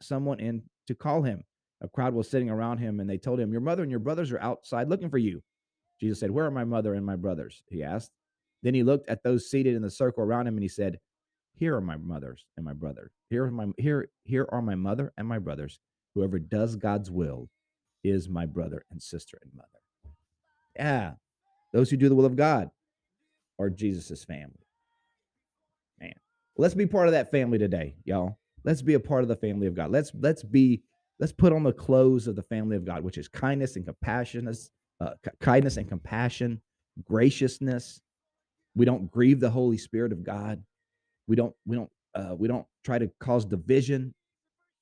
someone 0.00 0.38
in 0.38 0.62
to 0.86 0.94
call 0.94 1.22
him 1.22 1.44
a 1.80 1.88
crowd 1.88 2.14
was 2.14 2.28
sitting 2.28 2.50
around 2.50 2.78
him 2.78 3.00
and 3.00 3.08
they 3.08 3.18
told 3.18 3.40
him, 3.40 3.52
Your 3.52 3.60
mother 3.60 3.82
and 3.82 3.90
your 3.90 4.00
brothers 4.00 4.32
are 4.32 4.40
outside 4.40 4.88
looking 4.88 5.10
for 5.10 5.18
you. 5.18 5.42
Jesus 6.00 6.20
said, 6.20 6.30
Where 6.30 6.46
are 6.46 6.50
my 6.50 6.64
mother 6.64 6.94
and 6.94 7.04
my 7.04 7.16
brothers? 7.16 7.62
He 7.68 7.82
asked. 7.82 8.10
Then 8.62 8.74
he 8.74 8.82
looked 8.82 9.08
at 9.08 9.22
those 9.22 9.50
seated 9.50 9.74
in 9.74 9.82
the 9.82 9.90
circle 9.90 10.22
around 10.22 10.46
him 10.46 10.54
and 10.54 10.62
he 10.62 10.68
said, 10.68 10.98
Here 11.54 11.74
are 11.74 11.80
my 11.80 11.96
mothers 11.96 12.44
and 12.56 12.64
my 12.64 12.74
brother. 12.74 13.10
Here 13.30 13.44
are 13.44 13.50
my 13.50 13.68
here, 13.78 14.10
here 14.24 14.46
are 14.50 14.62
my 14.62 14.74
mother 14.74 15.12
and 15.16 15.26
my 15.26 15.38
brothers. 15.38 15.78
Whoever 16.14 16.38
does 16.38 16.76
God's 16.76 17.10
will 17.10 17.48
is 18.02 18.28
my 18.28 18.46
brother 18.46 18.84
and 18.90 19.02
sister 19.02 19.38
and 19.42 19.52
mother. 19.54 19.68
Yeah. 20.76 21.12
Those 21.72 21.90
who 21.90 21.96
do 21.96 22.08
the 22.08 22.14
will 22.14 22.24
of 22.24 22.36
God 22.36 22.70
are 23.58 23.70
Jesus's 23.70 24.24
family. 24.24 24.66
Man. 26.00 26.14
Let's 26.56 26.74
be 26.74 26.86
part 26.86 27.06
of 27.06 27.12
that 27.12 27.30
family 27.30 27.58
today, 27.58 27.94
y'all. 28.04 28.38
Let's 28.64 28.82
be 28.82 28.94
a 28.94 29.00
part 29.00 29.22
of 29.22 29.28
the 29.28 29.36
family 29.36 29.66
of 29.66 29.74
God. 29.74 29.90
Let's 29.90 30.12
let's 30.18 30.42
be 30.42 30.82
let's 31.20 31.32
put 31.32 31.52
on 31.52 31.62
the 31.62 31.72
clothes 31.72 32.26
of 32.26 32.34
the 32.34 32.42
family 32.42 32.76
of 32.76 32.84
God, 32.84 33.04
which 33.04 33.18
is 33.18 33.28
kindness 33.28 33.76
and 33.76 33.84
compassion, 33.84 34.52
uh, 35.00 35.10
kindness 35.40 35.76
and 35.76 35.88
compassion, 35.88 36.60
graciousness. 37.04 38.00
We 38.74 38.86
don't 38.86 39.10
grieve 39.10 39.38
the 39.38 39.50
Holy 39.50 39.78
Spirit 39.78 40.12
of 40.12 40.24
God. 40.24 40.62
We 41.28 41.36
don't 41.36 41.54
we 41.66 41.76
don't 41.76 41.90
uh, 42.14 42.34
we 42.36 42.48
don't 42.48 42.66
try 42.84 42.98
to 42.98 43.10
cause 43.20 43.44
division. 43.44 44.14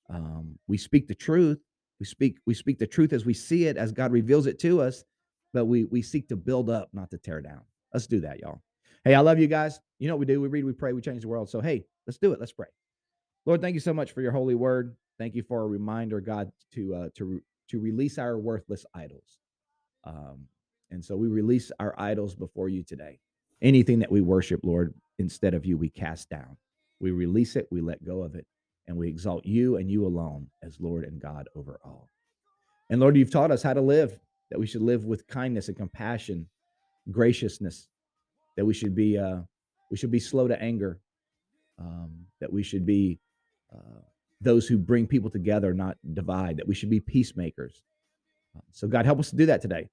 Um, 0.09 0.59
we 0.66 0.79
speak 0.79 1.09
the 1.09 1.14
truth. 1.14 1.61
We 2.01 2.07
speak 2.07 2.38
we 2.46 2.55
speak 2.55 2.79
the 2.79 2.87
truth 2.87 3.12
as 3.12 3.24
we 3.24 3.35
see 3.35 3.66
it, 3.66 3.77
as 3.77 3.92
God 3.92 4.12
reveals 4.12 4.46
it 4.46 4.59
to 4.61 4.81
us. 4.81 5.05
But 5.53 5.64
we 5.66 5.85
we 5.85 6.03
seek 6.03 6.29
to 6.29 6.37
build 6.37 6.70
up, 6.70 6.90
not 6.92 7.11
to 7.11 7.18
tear 7.18 7.40
down. 7.40 7.62
Let's 7.92 8.07
do 8.07 8.20
that, 8.20 8.38
y'all. 8.38 8.61
Hey, 9.05 9.14
I 9.14 9.20
love 9.20 9.38
you 9.38 9.46
guys. 9.46 9.81
You 9.98 10.09
know 10.09 10.14
what 10.14 10.20
we 10.20 10.27
do? 10.27 10.40
We 10.40 10.48
read, 10.48 10.64
we 10.64 10.72
pray, 10.72 10.92
we 10.92 11.01
change 11.01 11.22
the 11.22 11.29
world. 11.29 11.51
So 11.51 11.61
hey, 11.61 11.85
let's 12.07 12.18
do 12.18 12.33
it. 12.33 12.40
Let's 12.40 12.53
pray. 12.53 12.68
Lord, 13.46 13.61
thank 13.61 13.74
you 13.74 13.81
so 13.81 13.94
much 13.94 14.12
for 14.12 14.20
your 14.20 14.33
holy 14.33 14.55
word. 14.55 14.94
Thank 15.18 15.35
you 15.35 15.42
for 15.42 15.62
a 15.62 15.66
reminder, 15.66 16.20
God, 16.20 16.52
to 16.74 16.94
uh, 16.94 17.09
to 17.16 17.42
to 17.70 17.78
release 17.78 18.18
our 18.18 18.38
worthless 18.38 18.87
idols. 18.94 19.38
Um, 20.04 20.46
and 20.90 21.04
so 21.04 21.16
we 21.16 21.28
release 21.28 21.70
our 21.81 21.94
idols 21.98 22.35
before 22.35 22.68
you 22.68 22.83
today. 22.83 23.18
Anything 23.61 23.98
that 23.98 24.11
we 24.11 24.20
worship, 24.20 24.61
Lord, 24.62 24.94
instead 25.18 25.54
of 25.54 25.66
you, 25.66 25.76
we 25.76 25.90
cast 25.90 26.31
down. 26.31 26.57
We 27.00 27.11
release 27.11 27.57
it, 27.57 27.68
we 27.70 27.81
let 27.81 28.04
go 28.04 28.22
of 28.22 28.35
it, 28.35 28.46
and 28.87 28.96
we 28.96 29.09
exalt 29.09 29.44
you 29.44 29.76
and 29.76 29.90
you 29.90 30.07
alone 30.07 30.48
as 30.62 30.81
Lord 30.81 31.04
and 31.04 31.20
God 31.20 31.48
over 31.54 31.78
all. 31.85 32.09
And 32.90 33.00
Lord, 33.00 33.16
you've 33.16 33.31
taught 33.31 33.50
us 33.50 33.62
how 33.62 33.74
to 33.74 33.81
live, 33.81 34.18
that 34.50 34.59
we 34.59 34.66
should 34.66 34.83
live 34.83 35.04
with 35.04 35.26
kindness 35.26 35.68
and 35.68 35.76
compassion, 35.76 36.48
graciousness, 37.11 37.88
that 38.57 38.64
we 38.64 38.72
should 38.72 38.94
be 38.94 39.18
uh, 39.18 39.40
we 39.90 39.96
should 39.96 40.11
be 40.11 40.20
slow 40.20 40.48
to 40.48 40.61
anger, 40.62 41.00
um, 41.78 42.26
that 42.40 42.52
we 42.52 42.62
should 42.62 42.87
be 42.87 43.18
uh, 43.74 44.00
those 44.40 44.66
who 44.66 44.79
bring 44.79 45.07
people 45.07 45.31
together, 45.31 45.74
not 45.74 45.98
divide, 46.14 46.57
that 46.59 46.68
we 46.68 46.74
should 46.74 46.90
be 46.90 47.01
peacemakers. 47.01 47.83
So, 48.72 48.88
God, 48.88 49.05
help 49.05 49.18
us 49.18 49.31
to 49.31 49.37
do 49.37 49.46
that 49.46 49.62
today. 49.62 49.88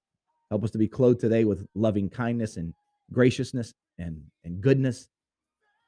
Help 0.49 0.63
us 0.63 0.71
to 0.71 0.77
be 0.77 0.87
clothed 0.87 1.19
today 1.19 1.43
with 1.43 1.67
loving 1.75 2.09
kindness 2.09 2.57
and 2.57 2.73
graciousness 3.11 3.73
and, 3.97 4.21
and 4.43 4.61
goodness. 4.61 5.07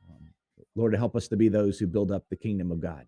Um, 0.10 0.30
Lord, 0.76 0.96
help 0.96 1.16
us 1.16 1.28
to 1.30 1.38
be 1.38 1.50
those 1.50 1.80
who 1.80 1.88
build 1.88 2.12
up 2.12 2.26
the 2.30 2.36
kingdom 2.36 2.72
of 2.72 2.80
God. 2.80 3.06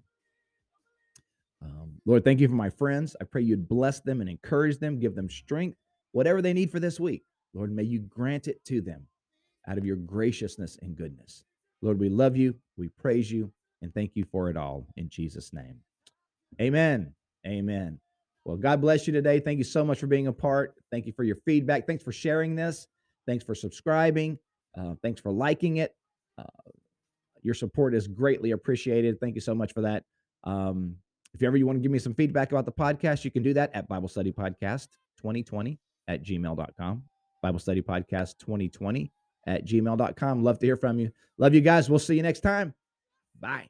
Um, 1.61 1.99
Lord, 2.05 2.23
thank 2.23 2.39
you 2.39 2.47
for 2.47 2.55
my 2.55 2.69
friends. 2.69 3.15
I 3.19 3.25
pray 3.25 3.41
you'd 3.41 3.67
bless 3.67 3.99
them 3.99 4.21
and 4.21 4.29
encourage 4.29 4.77
them, 4.77 4.99
give 4.99 5.15
them 5.15 5.29
strength, 5.29 5.77
whatever 6.11 6.41
they 6.41 6.53
need 6.53 6.71
for 6.71 6.79
this 6.79 6.99
week. 6.99 7.23
Lord, 7.53 7.71
may 7.71 7.83
you 7.83 7.99
grant 7.99 8.47
it 8.47 8.63
to 8.65 8.81
them 8.81 9.07
out 9.67 9.77
of 9.77 9.85
your 9.85 9.97
graciousness 9.97 10.77
and 10.81 10.95
goodness. 10.95 11.43
Lord, 11.81 11.99
we 11.99 12.09
love 12.09 12.37
you. 12.37 12.55
We 12.77 12.89
praise 12.89 13.31
you 13.31 13.51
and 13.81 13.93
thank 13.93 14.15
you 14.15 14.25
for 14.31 14.49
it 14.49 14.57
all 14.57 14.87
in 14.97 15.09
Jesus' 15.09 15.53
name. 15.53 15.79
Amen. 16.61 17.13
Amen. 17.47 17.99
Well, 18.45 18.57
God 18.57 18.81
bless 18.81 19.07
you 19.07 19.13
today. 19.13 19.39
Thank 19.39 19.57
you 19.57 19.63
so 19.63 19.85
much 19.85 19.99
for 19.99 20.07
being 20.07 20.27
a 20.27 20.33
part. 20.33 20.75
Thank 20.91 21.05
you 21.05 21.13
for 21.13 21.23
your 21.23 21.37
feedback. 21.45 21.85
Thanks 21.85 22.03
for 22.03 22.11
sharing 22.11 22.55
this. 22.55 22.87
Thanks 23.27 23.43
for 23.43 23.53
subscribing. 23.53 24.39
Uh, 24.77 24.95
thanks 25.01 25.21
for 25.21 25.31
liking 25.31 25.77
it. 25.77 25.93
Uh, 26.37 26.71
your 27.41 27.53
support 27.53 27.93
is 27.93 28.07
greatly 28.07 28.51
appreciated. 28.51 29.19
Thank 29.19 29.35
you 29.35 29.41
so 29.41 29.53
much 29.53 29.73
for 29.73 29.81
that. 29.81 30.03
Um, 30.43 30.95
if 31.33 31.43
ever 31.43 31.57
you 31.57 31.67
want 31.67 31.77
to 31.77 31.81
give 31.81 31.91
me 31.91 31.99
some 31.99 32.13
feedback 32.13 32.51
about 32.51 32.65
the 32.65 32.71
podcast, 32.71 33.23
you 33.23 33.31
can 33.31 33.43
do 33.43 33.53
that 33.53 33.71
at 33.73 33.87
Bible 33.87 34.07
Study 34.07 34.31
Podcast 34.31 34.87
2020 35.17 35.79
at 36.07 36.23
gmail.com. 36.23 37.03
Bible 37.41 37.59
Study 37.59 37.81
Podcast 37.81 38.39
2020 38.39 39.11
at 39.47 39.65
gmail.com. 39.65 40.43
Love 40.43 40.59
to 40.59 40.65
hear 40.65 40.77
from 40.77 40.99
you. 40.99 41.11
Love 41.37 41.53
you 41.53 41.61
guys. 41.61 41.89
We'll 41.89 41.99
see 41.99 42.15
you 42.15 42.23
next 42.23 42.41
time. 42.41 42.73
Bye. 43.39 43.67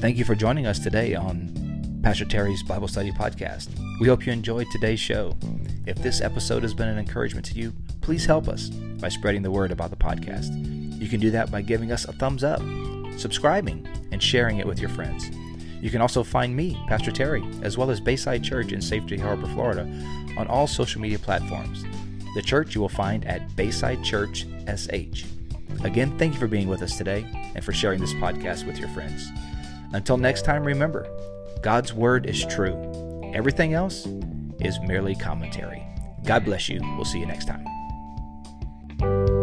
Thank 0.00 0.18
you 0.18 0.24
for 0.24 0.34
joining 0.34 0.66
us 0.66 0.78
today 0.78 1.14
on 1.14 2.00
Pastor 2.02 2.24
Terry's 2.24 2.62
Bible 2.62 2.86
Study 2.86 3.10
Podcast. 3.10 3.68
We 4.00 4.08
hope 4.08 4.26
you 4.26 4.32
enjoyed 4.32 4.66
today's 4.70 5.00
show. 5.00 5.36
If 5.86 5.96
this 5.98 6.20
episode 6.20 6.62
has 6.62 6.74
been 6.74 6.88
an 6.88 6.98
encouragement 6.98 7.46
to 7.46 7.54
you, 7.54 7.72
please 8.02 8.24
help 8.24 8.48
us 8.48 8.68
by 8.68 9.08
spreading 9.08 9.42
the 9.42 9.50
word 9.50 9.72
about 9.72 9.90
the 9.90 9.96
podcast. 9.96 10.50
You 11.00 11.08
can 11.08 11.18
do 11.18 11.30
that 11.32 11.50
by 11.50 11.62
giving 11.62 11.92
us 11.92 12.04
a 12.04 12.12
thumbs 12.12 12.44
up, 12.44 12.60
subscribing, 13.18 13.86
and 14.12 14.22
sharing 14.22 14.58
it 14.58 14.66
with 14.66 14.78
your 14.78 14.90
friends. 14.90 15.30
You 15.80 15.90
can 15.90 16.00
also 16.00 16.22
find 16.22 16.54
me, 16.54 16.78
Pastor 16.88 17.10
Terry, 17.10 17.44
as 17.62 17.76
well 17.76 17.90
as 17.90 18.00
Bayside 18.00 18.42
Church 18.42 18.72
in 18.72 18.80
Safety 18.80 19.16
Harbor, 19.16 19.46
Florida, 19.48 19.82
on 20.38 20.46
all 20.46 20.66
social 20.66 21.00
media 21.00 21.18
platforms. 21.18 21.84
The 22.36 22.42
church 22.42 22.74
you 22.74 22.82
will 22.82 22.90
find 22.90 23.24
at 23.24 23.56
Bayside 23.56 24.04
Church 24.04 24.44
SH. 24.68 25.24
Again, 25.82 26.18
thank 26.18 26.34
you 26.34 26.38
for 26.38 26.46
being 26.46 26.68
with 26.68 26.82
us 26.82 26.98
today 26.98 27.24
and 27.54 27.64
for 27.64 27.72
sharing 27.72 27.98
this 27.98 28.12
podcast 28.12 28.66
with 28.66 28.78
your 28.78 28.90
friends. 28.90 29.30
Until 29.94 30.18
next 30.18 30.42
time, 30.44 30.62
remember 30.62 31.08
God's 31.62 31.94
Word 31.94 32.26
is 32.26 32.44
true. 32.44 33.32
Everything 33.34 33.72
else 33.72 34.06
is 34.60 34.78
merely 34.80 35.14
commentary. 35.14 35.82
God 36.26 36.44
bless 36.44 36.68
you. 36.68 36.78
We'll 36.96 37.06
see 37.06 37.20
you 37.20 37.26
next 37.26 37.48
time. 37.48 39.35